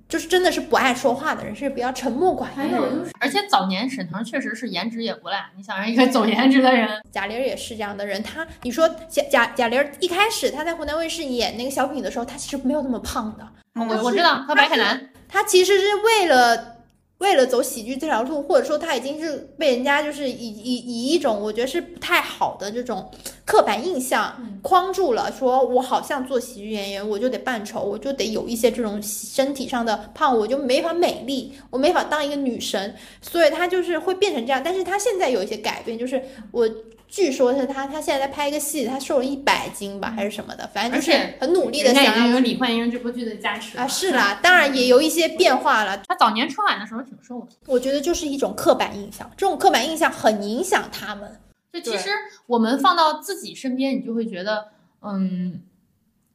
[0.07, 3.05] 就是真的是不爱说话的人，是比较沉默寡言的人。
[3.19, 8.21] 而且早年沈腾确实是颜值也不赖，你想让一个走颜值的人， 贾玲也是这样的人。
[8.21, 13.47] 他，你说贾贾贾玲一开始她在湖南卫视演那个小品的时候，她其实没有那么胖的。
[13.75, 16.73] 我我知道，和白凯南，她其实是为了。
[17.19, 23.09] 为了走喜剧这条路，或者说他已经是被人家就是以以以一种我觉得是不太好的这种
[23.45, 34.61] 刻板印象框住了，说我好像做喜剧演员我就得扮丑，我就得有一些这种身体上的胖，我就没法美丽，我没法当一个女神，所以他就是会变成这样。
[34.63, 36.69] 但是他现在有一些改变，就是我。
[37.15, 42.27] 据说是他，他现在在拍一个戏，他瘦了一百斤吧，还是什么的，反正就是很努力的想要。
[42.29, 45.95] 有李焕英这部剧的加持啊，是啦，当然也有一些变化了。
[46.07, 51.39] 他早年春晚的时候挺瘦的，我觉得就是一种刻板印象，这种刻板印象很影响他们。
[51.73, 52.09] 就其实
[52.45, 54.69] 我们放到自己身边，你就会觉得，
[55.01, 55.61] 嗯，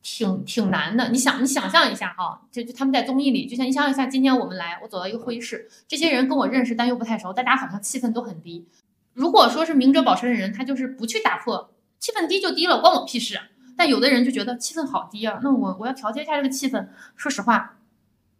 [0.02, 1.08] 挺挺难的。
[1.10, 8.66] 你想，你想象一下哈，就就他们在综艺里，就像你想象一下，今天我们来，我走到一个会议室，这些人跟我认识，但又不太熟，大家好像气氛都很低。
[9.14, 13.40] 如果说是明哲保身的人，他就是不去打破气氛低就低了，关我屁事。
[13.76, 16.88] 但有的人就觉得气氛好低啊，那我我要调节一下这个气氛。
[17.14, 17.78] 说实话，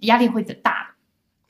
[0.00, 0.94] 压力会大的，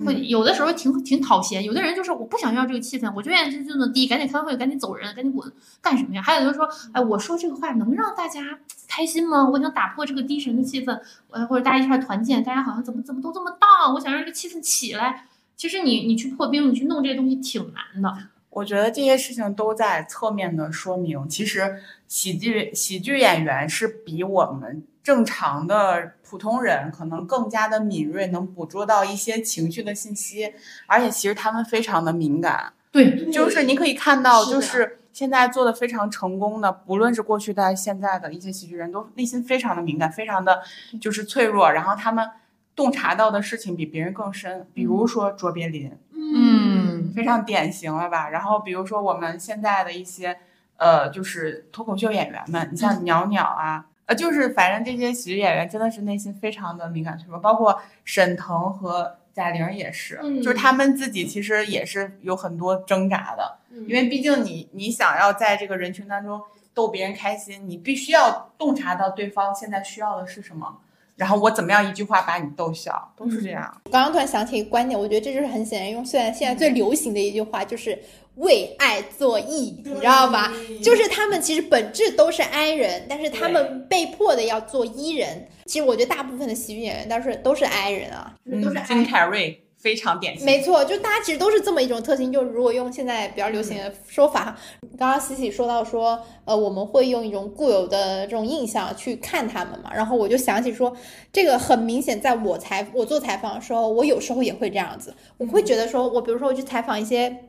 [0.05, 1.65] 会有的时候挺挺讨嫌。
[1.65, 6.23] 有的人就是我不想要这个气氛，我就愿意就这么低，赶紧开会，赶紧走人，赶紧滚，干什么呀？
[6.23, 9.49] 还有就是说，哎，我说这个话能让大家开心吗？
[9.49, 15.25] 我想打破这个低沉的气氛，呃，或者大家一块团建，大家好像怎么怎么都这么荡，我想让这个气氛起来。
[15.57, 18.17] 其实你你去破冰，你去弄这些东西挺难的。
[18.51, 30.53] 我觉得这些事情都在侧面的说明，其实喜剧喜剧演员是比我们正常的普通人可能更加的敏锐，能捕捉到一些情绪的信息，
[30.87, 32.75] 而且其实他们非常的敏感。
[32.93, 40.61] 对，就是你可以看到，就是现在做的非常成功的，不论是过去的现在的一些喜剧人都内心非常的敏感，非常的
[41.01, 42.29] 就是脆弱，然后他们
[42.77, 44.67] 洞察到的事情比别人更深。
[44.75, 47.15] 比如说卓别林，嗯。
[47.17, 48.29] 非常典型了吧？
[48.29, 50.39] 然后比如说我们现在的一些，
[50.77, 66.41] 呃，就是脱口秀演员们，你像鸟鸟啊，呃，就是反正这些喜剧演员真的是内心非常的敏感脆弱，包括沈腾和贾玲也是，就是他们自己其实也是有很多挣扎的，因为毕竟你你想要在这个人群当中
[66.73, 70.79] 逗别人开心，你必须要洞察到对方现在需要的是什么。
[71.15, 73.81] 然后我怎么样一句话把你逗笑，都是这样。
[73.87, 77.99] 我刚刚突然想起一个观点，我觉得这就是很显然用现在现在最流行的一句话，就是
[78.39, 80.53] 为爱作义，你知道吧？
[80.83, 85.49] 就是他们其实本质都是 I 人，但是他们被迫的要做 E 人。
[85.67, 89.65] 其实我觉得大部分的喜剧演员都是都是 I 人啊，都是金凯瑞。
[89.79, 92.33] 非常典型，没错，就大家其实都是这么一种特性。
[92.33, 94.59] 就如果用现在比较流行的说法，
[94.99, 99.93] 刚刚西西说到说，呃，我们会用一种固有的这种印象去看他们嘛。
[99.95, 100.93] 然后我就想起说，
[101.33, 107.45] 这个很明显，在我采我做采访的时候，我有时候也会这样子，我会觉得说，我比如说我去采访一些。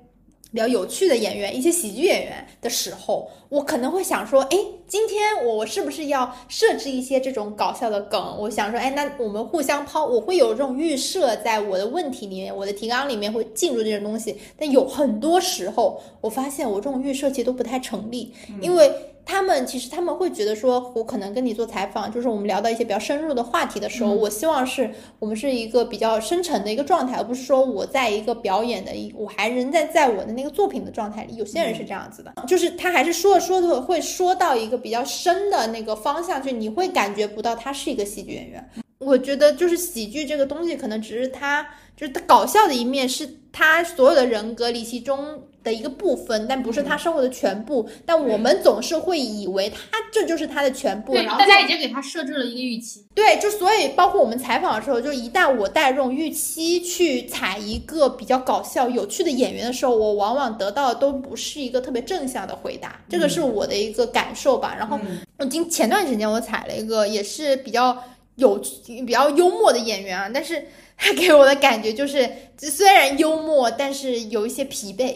[0.51, 4.57] 比较有趣的演员，一些喜剧演员的时候，我可能会想说，哎，
[4.87, 8.37] 今天我是不是要设置一些这种搞笑的梗？
[8.39, 14.35] 我想说，哎，那我们互相抛，我会有这种预设，在我的问题里面，我的提纲里面会进入这些东西。
[14.57, 18.91] 但有很多时候，我发现我这种预设其实都不太成立，因为。
[19.31, 24.89] 他们其实他们会觉得说，我可能跟你做采访，就是我们聊到一些比较深入的话题的时候，我希望是
[25.19, 31.35] 我们是一个比较深沉的一个状态，而不是说我在一个表演的一，我还仍在在我的那个作品的状态里。
[31.35, 38.67] 有些人是这样子的，就是他还是说着说着会说到一个比较深的那个方向去，你会感觉不到他是一个喜剧演员。
[38.97, 41.63] 我觉得就是喜剧这个东西，可能只是他
[41.95, 45.43] 就是他搞笑的一面，是他所有的人格里其中。
[45.69, 47.87] 的一个部分，但不是他生活的全部。
[48.05, 51.13] 但我们总是会以为他这就是他的全部。
[51.13, 53.05] 对，大家已经给他设置了一个预期。
[53.13, 62.99] 对，就所以包括我们采访的时候，就一旦我带这种预期去采一个比较搞笑、有趣的演员的时候，我往往得到的都不是一个特别正向的回答。
[63.07, 64.75] 这个是我的一个感受吧。
[64.75, 64.99] 然后，
[65.37, 68.03] 我今前段时间我采了一个也是比较
[68.35, 70.65] 有比较幽默的演员啊，但是
[70.97, 75.13] 他给我的感觉就是，虽然幽默，但是有一些疲惫。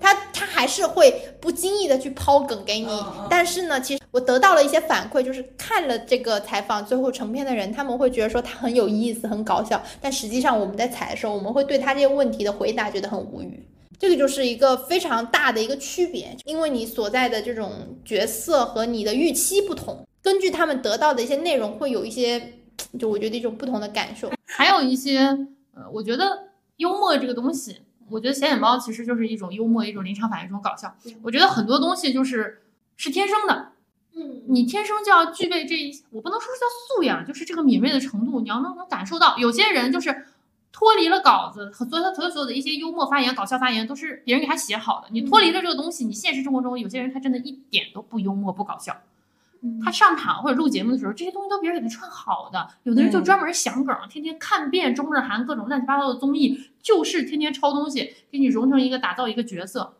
[0.00, 2.88] 他他还是会不经意的去抛梗给你，
[3.28, 13.66] 但是呢，其实我得到了一些反馈，就是看了这个采访最后成片的人，他们会觉得说他很有意思、很搞笑，但实际上我们在采的时候，我们会对他这些问题的回答觉得很无语。
[13.98, 17.72] 这个就是一个非常大的一个区别，因为你所在的这种
[18.04, 22.60] 角色和你的预期不同，根据他们得到的一些内容，会有一些，
[22.98, 24.30] 就我觉得一种不同的感受。
[24.44, 25.20] 还有一些，
[25.74, 26.24] 呃，我觉得
[26.76, 27.78] 幽默这个东西，
[28.08, 30.94] 我觉得显眼包其实就是一种幽默，一种临场反应，一种搞笑。
[31.22, 32.62] 我觉得很多东西就是
[32.96, 33.72] 是天生的，
[34.14, 39.36] 嗯，你天生就要具备这一，我不能说是叫素养，就是这个敏锐的程度，你要能能感受到。
[39.38, 40.26] 有些人就是
[40.72, 45.08] 脱离了稿子和所有他所有的一些幽默发言、搞笑发言，都是别人给他写好的。
[45.10, 48.96] 你脱离了这个东西，你现实生活中有些人他真的一点都不幽默、不搞笑。
[49.84, 52.68] 他上场或者录节目的时候，这些东西都别人给他串好的。
[52.84, 59.96] 有的人就专门想梗，天天看遍中日韩各种乱七八糟的综艺，就是天天抄东西，给你融成一个打造一个角色。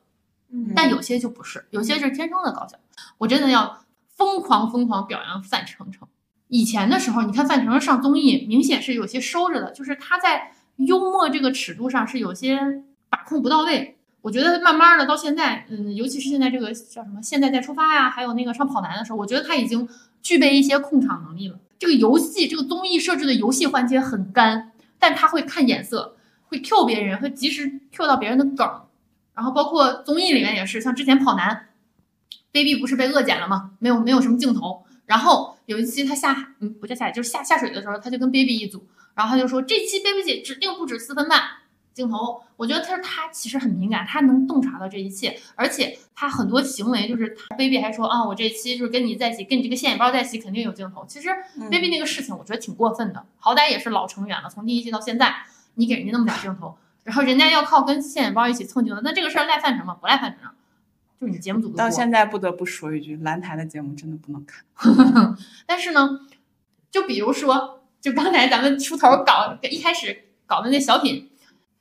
[0.51, 2.77] 嗯但有些就不是，有些是天生的搞笑。
[3.19, 6.09] 我真的要疯狂疯狂表扬范丞丞。
[6.49, 13.96] 以前的时候，你看范丞丞上综艺，明显是有些收着的，就是他在幽默这个尺度上是有些把控不到位。
[14.27, 19.89] 我觉得慢慢的到现在，嗯，尤其是现在这个叫什么“现在再出发”呀，还有那个上跑男的时候，我觉得他已经
[20.21, 21.57] 具备一些控场能力了。
[21.79, 26.17] 这个游戏，这个综艺设置的游戏环节很干，但他会看眼色，
[26.49, 28.69] 会 Q 别人，会及时 Q 到别人的梗。
[29.33, 31.69] 然后包括综艺里面也是，像之前跑男
[32.51, 33.71] ，baby 不是被恶剪了吗？
[33.79, 34.83] 没有没有什么镜头。
[35.05, 41.41] 然后有一期他下海，嗯，不叫下海，就是下下水的时候，他就跟 baby 一组，然后他就说这期 baby 姐指定不止四分半
[41.97, 42.43] 镜头。
[42.57, 51.05] 我觉得他他其实很敏感，他能洞察到这一切，而且他很多行为就是他 baby 还说啊，我这期就是跟你在一起，跟你这个现眼包在一起肯定有镜头。
[51.09, 51.29] 其实
[51.59, 55.35] 嗯 baby 那个事情我觉得挺过分的，好歹也是老成员了，从第一季到现在，
[55.75, 56.77] 你给人家那么点镜头。
[57.05, 59.97] 然后人家要靠跟现眼包一起蹭镜头，那这个事儿赖范丞吗？
[60.01, 60.53] 不赖范丞，
[61.21, 61.89] 就是你节目组到。
[61.89, 64.65] 现在不得不说一句，蓝台的节目真的不能看。
[65.67, 66.21] 但是呢，
[66.91, 71.31] 就比如说，就刚才咱们出头搞一开始搞的那小品，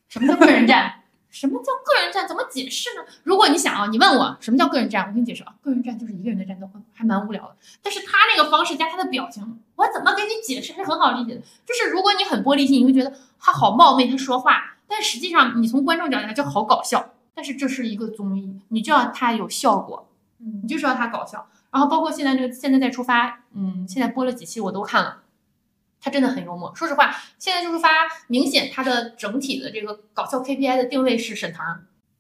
[0.10, 1.02] 什么叫个人战？
[1.30, 2.28] 什么叫个人战？
[2.28, 3.04] 怎么解释呢？
[3.24, 7.56] 如果你想啊，你问我什么叫个人战，我给你解释啊，个人战就是一个人的战斗，还蛮无聊的。
[7.82, 11.42] 但是他那个方式加他的表情，我怎么给你解释是很好理解的。
[11.66, 17.14] 就是如果你很玻璃心，你会觉得他好冒昧，他说话，但实际上你从观众角度来就好搞笑。
[17.34, 20.08] 但是这是一个综艺，你就要它有效果，
[20.40, 21.50] 嗯你就是要它搞笑。
[21.70, 25.18] 然后包括现在这个现在在出发，嗯，现在播了几期我都看了，
[26.02, 26.74] 他真的很幽默。
[26.76, 27.90] 说实话，现在就是发
[28.28, 31.66] 明显他的整体的这个搞笑 KPI 的定位是沈腾，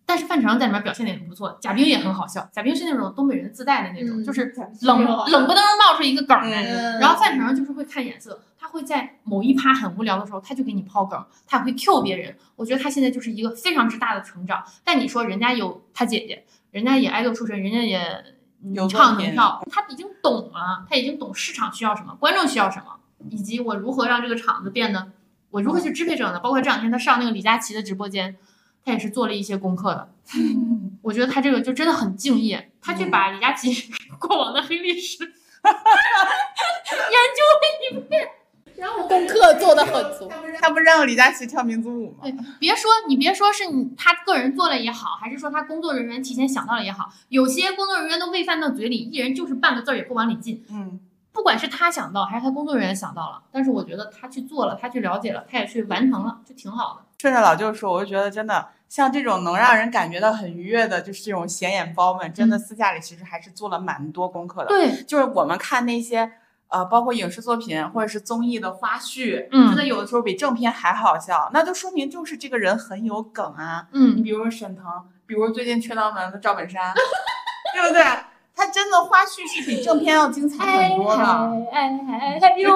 [0.06, 2.50] 但是范丞丞在里面表现的也很不错，贾冰也很好笑。
[2.52, 6.64] 贾冰是那种东北人自带的那种，嗯就是冷冷不登冒出一个梗来。
[6.64, 12.36] 嗯然后范丞丞就是会看眼色，他会在某一趴很无聊的时候，他就给你抛梗，他也会 Q 别人。
[12.56, 14.64] 我觉得他现在就是一个非常之大的成长。
[14.84, 18.00] 但你说人家有他姐姐，人家也爱豆出身，人家也
[18.90, 23.00] 唱跳，他已经懂了，他已经懂市场需要什么，观众需要什么，
[23.30, 25.12] 以及我如何让这个场子变得，
[25.52, 26.40] 我如何去支配这个呢？
[26.40, 28.36] 包括这两天他上那个李佳琦的直播间，
[28.84, 30.10] 他也是做了一些功课的。
[31.02, 35.32] 我觉得他这个就真的很敬业，他去把李佳琦 过往的黑历史 研
[37.36, 38.28] 究了一遍，
[38.76, 40.32] 然后功课做的很足。
[40.60, 42.20] 他不是让李佳琦跳民族舞吗？
[42.24, 50.64] 对，别说你别说是你他个人做了也好，还是说他工作人员提前想到了也好，有些工作人员都喂饭到嘴里，艺人就是半个字儿也不往里进。
[50.70, 51.00] 嗯，
[51.36, 57.06] 不管是他想到还是他工作人员想到了，但是我觉得他去做了，他去了解了，他也去完成了，就挺好的。
[57.20, 64.68] 顺着老舅说，我就觉得真的像这种能让人感觉到很愉悦的，就是这种显眼包们，真的嗯私下里其实还是做了蛮多功课的。
[64.68, 66.32] 对，就是我们看那些
[66.70, 73.88] 呃，包括影视作品或者是综艺的花絮，嗯真的有的时候比正片还好笑，那就说明就是这个人很有梗啊。
[73.92, 74.86] 嗯你嗯，比如说沈腾，
[75.26, 76.94] 比如最近缺刀门的赵本山，
[77.74, 78.04] 对不对？
[78.86, 81.24] 这个花絮是比正片要精彩很多的。
[81.72, 82.72] 哎哎哎呦，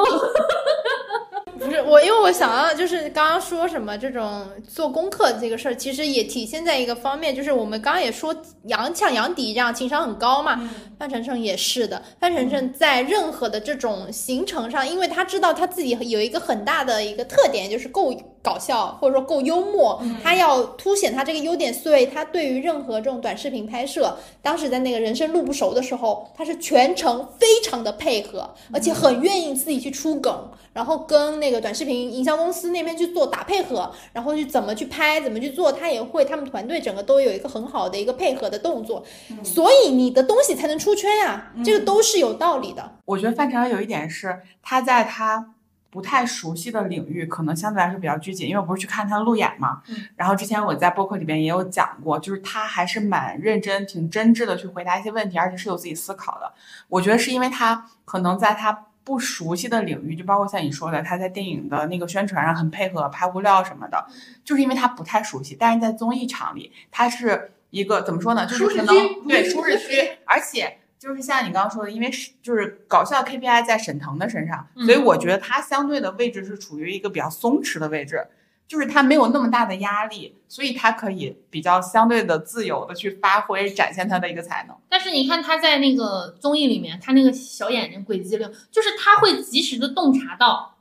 [1.59, 10.59] 不是我，因为我想到就是刚刚说什么这种做功课这个事儿，其实也体现在一个方面，就是我们刚刚也说杨像杨迪这样情商很高嘛，
[10.97, 12.01] 范丞丞也是的。
[12.19, 39.03] 范丞丞在任何的这种行程上，因为他知道他自己有一个很大的一个特点，就是够搞笑或者说够幽默，他要凸显他这个优点，所以他对于任何这种短视频拍摄，当时在那个人生路不熟的时候，他是全程非常的配合，而且很愿意自己去出梗，然后跟那个短视频营销公司那边去做打配合，然后去怎么去拍，怎么去做，他也会，他们团队整个都有一个很好的一个配合的动作，
[39.43, 42.97] 所以你的东西才能出圈呀、这个都是有道理的。
[43.05, 45.55] 我觉得范丞丞有一点是他在他
[45.91, 49.81] 不太熟悉的领域，可能相对来说比较拘谨，因为我不是去看他的路演嘛。
[49.87, 49.95] 嗯。
[50.15, 56.53] 然后之前我在播客里边也有讲过，就是他还是蛮认真、挺真挚的去回答一些问题，而且是有自己思考的。
[56.87, 64.05] 我觉得是因为他可能在他不熟悉的领域，就包括像你说的，他在电影的那个宣传上很配合，拍物料什么的，
[64.43, 65.57] 就是因为他不太熟悉。
[65.59, 68.45] 但是在综艺场里，他是一个怎么说呢？
[68.45, 68.95] 就是可能
[69.27, 70.77] 对舒适区，而且。
[70.99, 78.27] 就是像你刚刚说的，因为是就是搞笑 KPI 在沈腾的身上，所以我觉得他相对的位置是处于一个比较松弛的位置，
[78.67, 84.75] 就是他没有那么大的压力，所以他可以比较相对的自由的去发挥展现他的一个才能。
[84.89, 90.75] 但是你看他在那个综艺里面，他那个小眼睛鬼机灵，就是他会及时的洞察到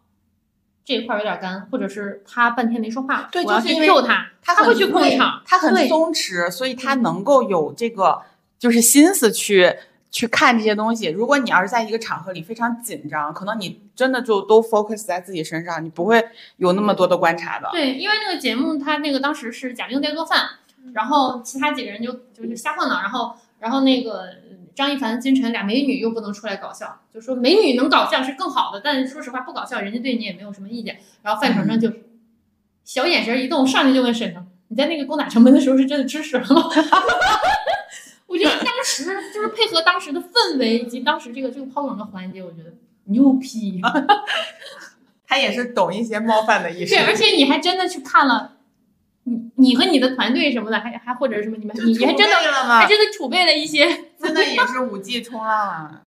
[0.85, 8.23] 这一块有点干，或者是他半天没说话，对，我要去 Q 他，他会去控场，他很松弛，所以他能够有这个
[8.59, 9.77] 就是心思去。
[10.11, 11.07] 去看这些东西。
[11.09, 16.25] 如果你要是在一个场合里非常紧张，可能你真的就都 focus 在自己身上，你不会
[16.57, 17.69] 有那么多的观察的。
[17.73, 20.49] 对，因为那个节目，他那个当时是贾玲在做饭，
[20.95, 24.27] 然后其他几个人就就就瞎晃荡，然后然后那个
[24.75, 30.99] 张一凡、金晨俩美女又不能出来搞笑，就说美女能搞笑是更好的，但说实话不搞笑，人家对你也没有什么意见。
[31.23, 31.93] 然后范丞丞就
[32.85, 36.63] 小眼神一动，上去就问沈腾：“你在那个攻打城门的时候是真的吃屎了吗？”
[38.29, 39.05] 我觉得当时
[39.35, 42.73] 就是配合当时的氛围以及当时这个这个抛梗的环节，我觉得
[43.07, 43.81] 牛批。
[45.27, 46.95] 他也是懂一些冒犯的意思。
[46.95, 48.57] 对，而且你还真的去看了，
[49.25, 53.87] 你你和你的团队什么的，还还或者什么你们，你你还真的还真的储备了一些，
[54.19, 56.03] 真的也是五 G 冲浪啊。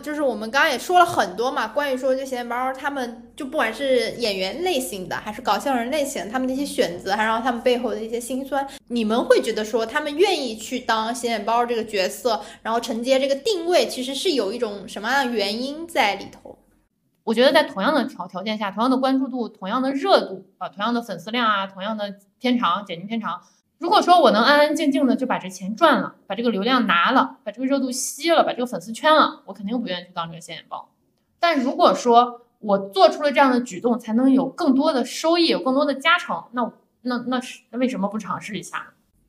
[0.00, 16.58] 就是我们刚刚也说了很多嘛，关于说这些包，他们就不管是演员类型的，还是搞笑人类型，他们的一些选择，还有他们背后的一些辛酸，你们会觉得说他们愿意去当显眼包这个角色，然后承接这个定位，其实是有一种什么样的原因在里头？
[17.22, 23.40] 我觉得在同样的条条件下，同样的关注度，同样的热度啊，同样的粉丝量啊，同样的片长，剪辑片长。
[23.80, 30.86] 如果说我能安安静静的就把这钱赚了，把这个流量拿了，把这个热度吸了，把这个粉丝圈了，我肯定不愿意去当这个显眼包。
[31.38, 36.70] 但如果说我做出了这样的举动，才能有更多的收益，有更多的加成，那
[37.00, 38.84] 那那是那为什么不尝试一下呢？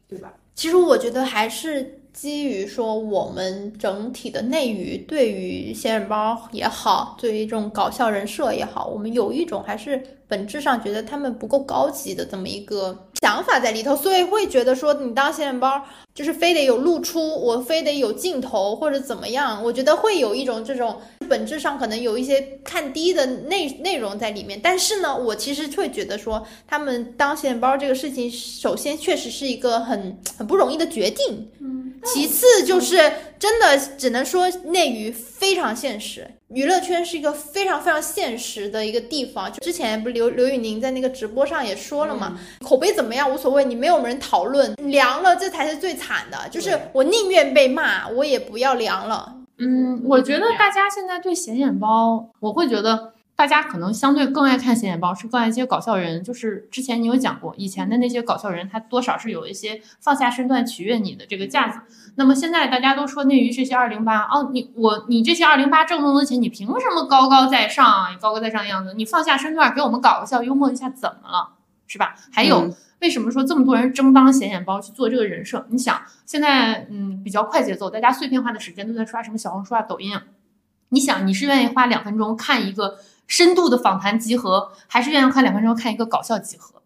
[0.10, 0.34] 对吧？
[0.54, 10.04] 其实我觉得还是基于说我们整体的内娱对于显眼包也好，对于这种搞笑人设也好，我们有一种还是。
[10.32, 15.80] 本质上觉得他们不够高级的这么一个想法在里头，所以会觉得说你当显眼包
[16.11, 20.99] 就是非得有露出，我非得有镜头或者怎么样，我觉得会有一种这种
[21.30, 24.59] 本质上可能有一些看低的内内容在里面。
[24.61, 36.28] 但是呢，我其实会觉得说他们当显眼包这个事情，首先确实是一个很很不容易的决定，嗯，其次就是真的只能说内娱非常现实。
[36.49, 39.52] 娱乐圈是一个非常非常现实的一个地方。
[39.52, 46.38] 就之前不是刘刘宇宁在那个直播上也说了嘛，口碑怎么样无所谓，你没有人讨论，凉了这才是最惨的。
[46.49, 49.36] 就是我宁愿被骂，我也不要凉了。
[49.60, 53.14] 嗯，我觉得大家现在对显眼包，我会觉得。
[53.42, 56.24] 大家可能相对更爱看显眼包，是更爱一些搞笑人。
[56.24, 61.80] 就是之前你有讲过，以前的那些搞笑人，他多少是有一些放下身段取悦你的这个架子。
[62.18, 68.16] 那么现在大家都说内娱这些二零八哦，你我你这些二零八挣那么多钱，你凭什么高高在上？
[68.22, 71.54] 高高在上的样子，你放下身段给我们搞个笑，幽默一下怎么了？
[71.88, 72.14] 是吧？
[72.32, 75.66] 还有为什么说这么多人争当显眼包去做这个人设？
[75.72, 80.22] 你想现在嗯比较快节奏，大家碎片化的时间都在刷什么小红书啊、抖音啊？
[80.89, 83.00] 你想你是愿意花两分钟看一个？
[83.32, 86.82] 深度的访谈集合，还是愿意看两分钟看一个搞笑集合？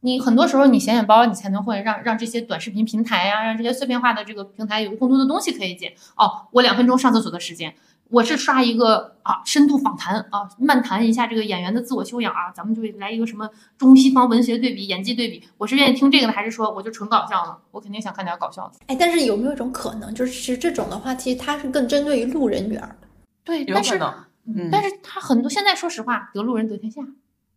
[0.00, 5.92] 你很多时候你显眼包，你才能会让让这些短视频平台呀，让这些碎片化的这个平台有更多的东西可以剪。
[6.16, 7.74] 哦，我两分钟上厕所的时间，
[8.08, 15.46] 我是刷一个啊深度访谈啊，漫谈一下这个演员的自我修养啊，咱们就来一个什么中西方文学对比、演技对比。
[15.58, 17.54] 我是愿意听这个呢，还是说我就纯搞笑呢？
[17.72, 18.72] 我肯定想看点搞笑的。
[18.86, 22.96] 哎，但是有没有一种可能，就是这种的话，其实它是更针对于路人缘的？
[23.44, 24.00] 对，但是。
[24.46, 27.00] 嗯，但是他很多现在说实话，得路人得天下，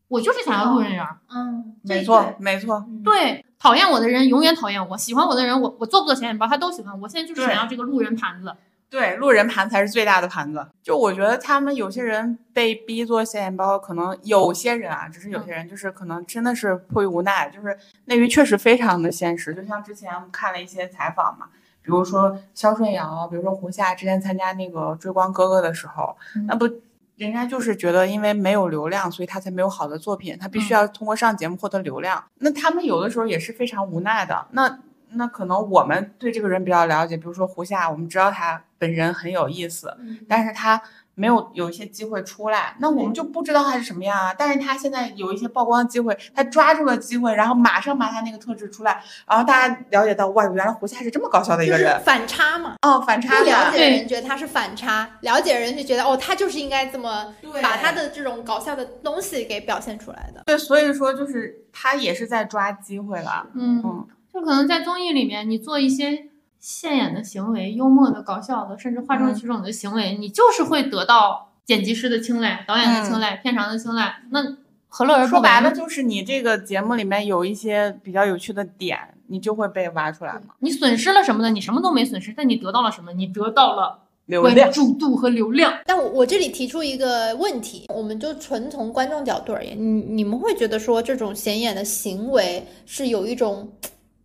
[0.07, 1.05] 我就是想要路人缘。
[1.29, 2.85] 嗯，没错，没错。
[3.03, 7.09] 对，讨厌我的人永远讨厌我，喜欢我的人，我我做不做显眼包，他都喜欢我。
[7.09, 8.53] 现在就是想要这个路人盘子。
[8.89, 10.65] 对，路人盘才是最大的盘子。
[10.81, 19.53] 就我觉得他们有些人被逼做显眼包，可能有些人啊，只是有些人就是可能真的是迫于无奈，就是内娱确实非常的现实。
[19.53, 21.47] 就像之前我们看了一些采访嘛。
[21.87, 26.13] 比如说肖顺尧，比如说胡夏之前参加那个《追光哥哥》的时候，
[26.45, 26.69] 那不，
[27.15, 32.21] 人家就是觉得因为没有流量，所以他才没有好的作品，他必须要通过上节目获得流量。
[32.39, 34.47] 那他们有的时候也是非常无奈的。
[34.51, 34.79] 那
[35.11, 39.95] 那可能我们对这个人比较了解，比如说胡夏，我们知道他本人很有意思，
[40.27, 40.81] 但是他
[41.19, 44.31] 没有有一些机会出来，那我们就不知道他是什么样啊。
[44.37, 51.99] 但是他现在有一些曝光机会，他抓住了机会，然后马上把他那个特质出来，然后大家了解到，哇，原来胡夏是这么搞笑的一就是个人。
[52.05, 52.75] 反差嘛。
[52.83, 53.45] 哦，反差不。
[53.45, 60.43] 了解的人觉得他是反差，了解的人就觉得哦，他就是应该这么对把他的这种搞笑的东西给表现出来的。
[60.45, 63.47] 对，所以说就是他也是在抓机会了。
[63.55, 66.27] 嗯嗯，就可能在综艺里面，你做一些
[66.69, 74.21] 现眼的行为、幽默的、搞笑的，甚至哗众取宠的行为，你就是会得到剪辑师的青睐、导演的青睐、片场的青睐。
[74.31, 74.57] 那
[74.89, 75.81] 何乐而不说白了为呢？
[75.81, 80.55] 就是你这个节目里面有一些比较有趣的点，你就会被挖出来嘛。
[80.59, 81.49] 你损失了什么呢？
[81.49, 83.13] 你什么都没损失，但你得到了什么？
[83.13, 85.73] 你得到了流量关注度和流量。
[85.85, 93.71] 但我我这里提出一个问题，我们就纯从观众角度而言，你你们会觉得说这种显眼的行为是有一种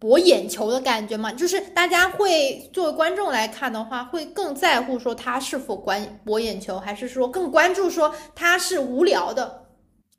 [0.03, 1.33] 博眼球的感觉嘛？
[1.33, 9.67] 就是大家会作为观众来看的话，会更在乎说他是否关博眼球，还是说更关注说他是无聊的？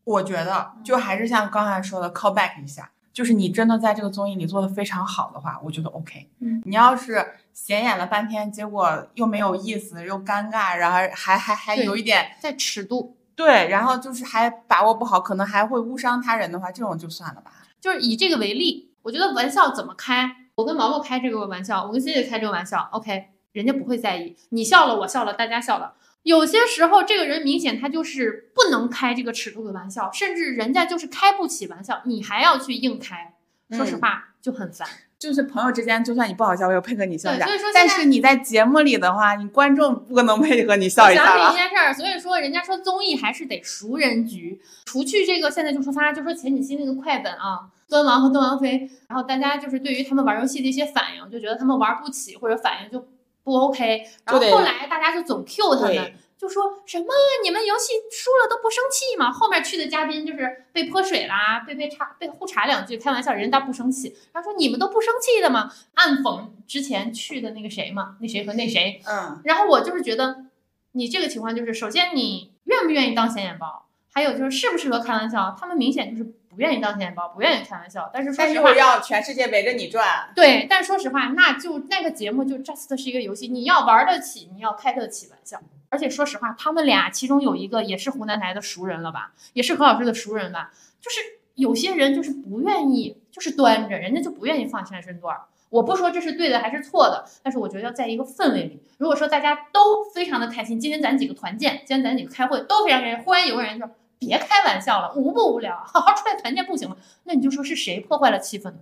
[0.05, 6.29] 我觉得就还是像刚才说的 call back 一下，就是你真的在这个综艺里做的非常好的话，我觉得 OK。
[6.39, 7.21] 嗯，你要是
[7.53, 17.51] 显眼了半天，结果又没有意思，又尴尬，然后还还还对有一点在尺度，对，然后就是还把握不好，可能还会误伤他人的话，这种就算了吧。
[17.81, 25.93] 就是以这个为例，我觉得玩笑怎么开，我跟毛毛开这个玩笑，我跟 C C 开这个玩笑，OK，人家不会在意，你笑了，我笑了，大家笑了。
[26.23, 33.35] 有些时候，这个人明显他就是不能开这个尺度的玩笑，甚至人家就是开不起玩笑，你还要去硬开，
[33.71, 34.87] 说实嗯话就很烦。
[35.23, 37.69] 就是朋友之间，就算你不好笑，我也配合你笑一下对所以说。
[37.73, 41.47] 但是你在节目里的话，你观众不能配合你笑一想下想。
[41.47, 53.07] 起一件事儿，所以说人家说综艺还是得熟人局，除去这个现在就说发，就说前几期那个快本啊，端王和端王妃，然后大家就是对于他们玩游戏的一些反应，就觉得他们玩不起或者反应就
[53.45, 56.15] 不 OK，然后后来大家就总 Q 他们对。
[56.43, 57.05] 就说什么
[57.41, 59.31] 你们游戏输了都不生气吗？
[59.31, 64.13] 后面去的嘉宾就是被泼水啦，被被插被互查两句，开玩笑，人家不生气。
[64.33, 65.71] 然后说你们都不生气的吗？
[65.93, 70.43] 暗讽之前去的那个谁嘛，那谁和那谁，嗯，然后我就是觉得，
[70.91, 75.55] 你这个情况就是，首先你愿不愿意当显眼包，还有就是适不适合开玩笑。
[75.57, 78.11] 他们明显就是不愿意当显眼包，不愿意开玩笑。
[78.13, 80.29] 但是说实话要全世界围着你转。
[80.35, 85.57] 对，但说实话，那就那个节目就 just 是一个游戏，你要玩得起，你要开得起玩笑。
[85.93, 90.71] 而且说实话，他们俩其中有一个也是湖南台的熟人了吧，也是何老师的熟人吧。
[90.99, 91.19] 就是
[91.53, 95.37] 有些人就是不愿意，就是端着，人家就不愿意放下身段。
[95.69, 98.81] 我不说这是对的还是错的，但是我觉得要在一个氛围里。
[98.97, 103.87] 如果说大家都非常的开心，今天咱几个团建，今天咱几个开会都非常开心，忽然有个人说
[104.17, 106.97] 别开玩笑了，无不无聊，好好出来团建不行吗？
[107.25, 108.77] 那你就说是谁破坏了气氛呢？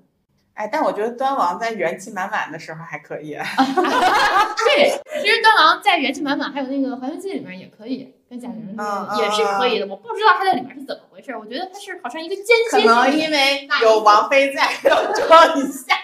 [0.53, 3.31] 哎，但我觉得端王在元气满满的时候还可以。
[4.67, 4.91] 对，
[5.21, 8.77] 其实端王在元气满满，还有那个《还原记》里面也可以，跟贾玲
[9.17, 9.87] 也是可以的。
[9.87, 15.95] 我不知道他在里面是怎么回事，我觉得他是好像一个间可歇性能因为有王菲在，要装一下。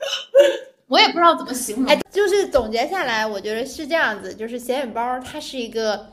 [0.86, 1.86] 我也不知道怎么形容。
[1.86, 6.10] 哎，就是总结下来，我觉得是这样子，就是显眼包它是一个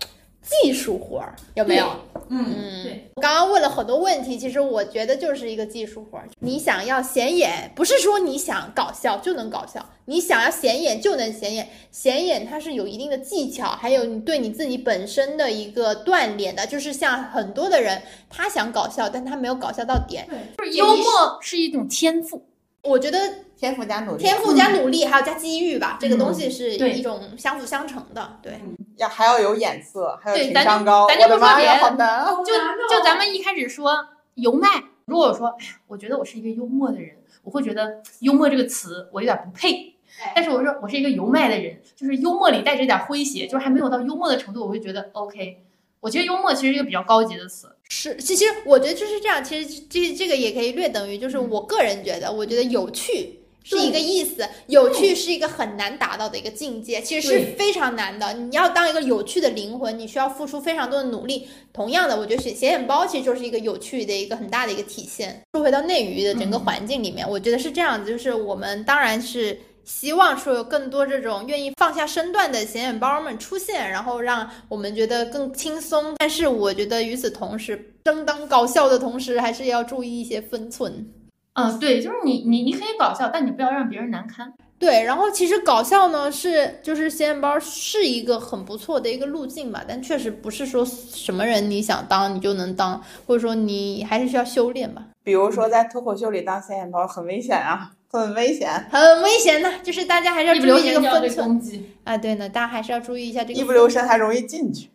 [0.47, 1.87] 技术活儿，有没有？
[2.29, 3.11] 嗯，嗯，对。
[3.15, 6.27] 我刚刚问了很多问题，其实我觉得就是一个技术活儿。
[6.39, 11.67] 你想要显眼，不是说你想搞笑就能搞笑，你想要显眼就能显眼。
[11.91, 16.65] 显眼它是有一定的技巧，还有你对你自己本身的一个锻炼的。
[16.65, 20.27] 就是像很多的人，他想搞笑，但他没有搞笑到点。
[20.29, 22.45] 对，就是幽默是一种天赋。
[22.87, 23.19] 我觉得
[23.55, 28.39] 天赋加努力，天赋加努力，还有加机遇吧，这个东西是一种相辅相成的。
[28.41, 28.59] 对，
[28.95, 31.07] 要还要有眼色，还有情对咱就商高。
[31.07, 32.31] 咱就不说别的好难啊！
[32.45, 32.53] 就
[32.89, 33.93] 就咱们一开始说
[34.35, 34.67] 油麦，
[35.05, 39.95] 如果说，哎呀，我觉得我是一个幽默的人，我会觉得幽默这个词我有点不配。
[40.33, 45.63] 但是我说我是一个油麦的人，就是幽默里带着点诙谐，就是还没有到幽默的程度，我会觉得 OK。
[45.99, 47.67] 我觉得幽默其实是一个比较高级的词。
[47.89, 49.43] 是，其实我觉得就是这样。
[49.43, 58.33] 其实这这个也可以略等于，就是我个人觉得，我觉得有趣是一个意思，有趣是一个很难达到的一个境界，其实是非常难的。
[58.33, 61.47] 你要当一个有趣的灵魂，你需要付出非常多的努力。
[61.71, 65.41] 同样的，我觉得写显眼包其实就是一个有趣的一个很大的一个体现。
[65.53, 69.57] 说回到内娱的整个环境里面，我觉得是这样子，就是我们当然是。
[69.87, 76.13] 希望说有更多这种愿意放下身段的显眼包们出现，然后让我们觉得更轻松。
[76.17, 81.07] 但是我觉得与此同时，争当搞笑的同时，还是要注意一些分寸。
[81.53, 84.53] 嗯，对，就是你你你可以搞笑，但你不要让别人难堪。
[84.77, 95.07] 对，然后其实搞笑呢是就是显眼包是一个很不错的一个路径吧，但确实不是说什么人你想当你就能当，或者说你还是需要修炼吧。
[95.23, 98.69] 比如说在脱口秀里当显眼包很危险啊，很危险。
[98.89, 101.91] 很危险的，就是大家还是要留注意这个分寸攻击。
[102.03, 102.17] 啊。
[102.17, 104.89] 对呢，大家还是要注意一下这个一不留神还容易进去。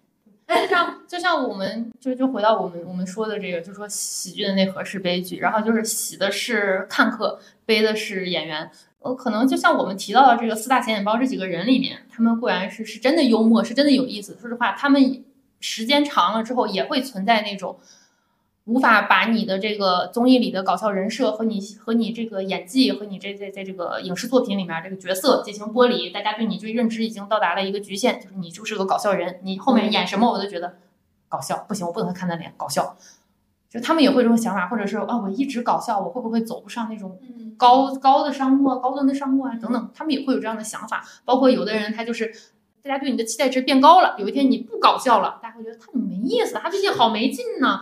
[0.49, 8.71] 就像就像我们就就回到我们我们说的这个，就说喜剧的内核是悲剧，然后就是喜的是看客，悲的是演员。
[8.99, 14.37] 呃，可能就像我们提到的这个四大显眼包这几个人里面，他们固然是是真的幽默，是真的有意思。
[14.41, 15.25] 说实话，他们
[15.61, 17.79] 时间长了之后也会存在那种。
[18.67, 30.77] 无法把你的这个综艺里的搞笑人设和你和你这个演技和你这在在这个影视作品里面这个角色进行剥离，大家对你这认知已经到达了一个局限，就是你就是个搞笑人，你后面演什么我都觉得
[31.29, 32.97] 搞笑，不行，我不能看他脸，搞笑。
[33.69, 37.19] 就他们也会这种想法，或者是啊，我一直搞笑，我会不会走不上那种
[37.57, 41.03] 高高的商务啊、高端的商务啊等等，他们也会有这样的想法。
[41.25, 42.33] 包括有的人他就是
[42.83, 47.81] 大家对你的期待值变高了，有一天你不搞笑了，大家会觉得他没意思，他最近好没劲呢。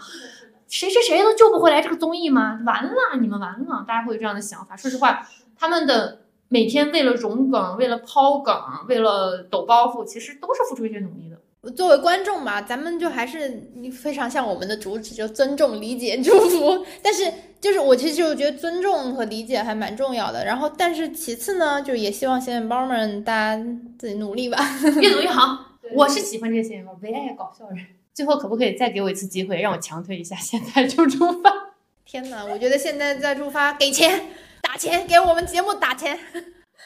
[0.71, 2.61] 谁谁谁都救不回来这个综艺吗？
[2.65, 3.85] 完了，你们完了！
[3.87, 4.77] 大家会有这样的想法。
[4.77, 8.55] 说实话，他们的每天为了融梗、为了抛梗、
[8.89, 11.37] 为了抖包袱，其实都是付出一些努力的。
[11.73, 16.87] 作为观众嘛，咱们就还是非常像我们的主旨，就尊重、理解、祝福。
[17.03, 20.45] 但是，就是我其实就觉得尊重和理解还蛮重要的。
[20.45, 23.63] 然后，但是其次呢，就也希望显眼包们大家
[23.99, 24.57] 自己努力吧，
[25.03, 25.67] 越努越好。
[25.95, 27.85] 我是喜欢这些人，我，唯爱搞笑人。
[28.13, 30.37] 最后可不可以再给我一次机会，让我强推一下？
[30.37, 31.51] 现在就出发！
[32.05, 34.27] 天哪，我觉得现在再出发，给钱
[34.63, 36.19] 打钱，给我们节目打钱，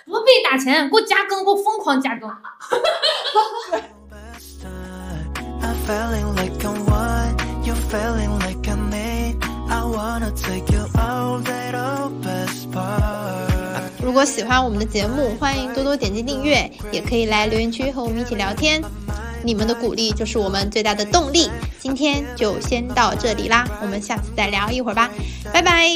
[0.05, 2.31] 不必打钱，给我加更，给我疯狂加更。
[14.03, 18.83] 如果喜欢我们的节目，欢迎多多点击订阅，也可以来留言区和我们一起聊天。
[19.45, 21.51] 你们的鼓励就是我们最大的动力。
[21.79, 25.11] 今天就先到这里啦，我们下次再聊一会儿吧。
[25.53, 25.87] 拜拜！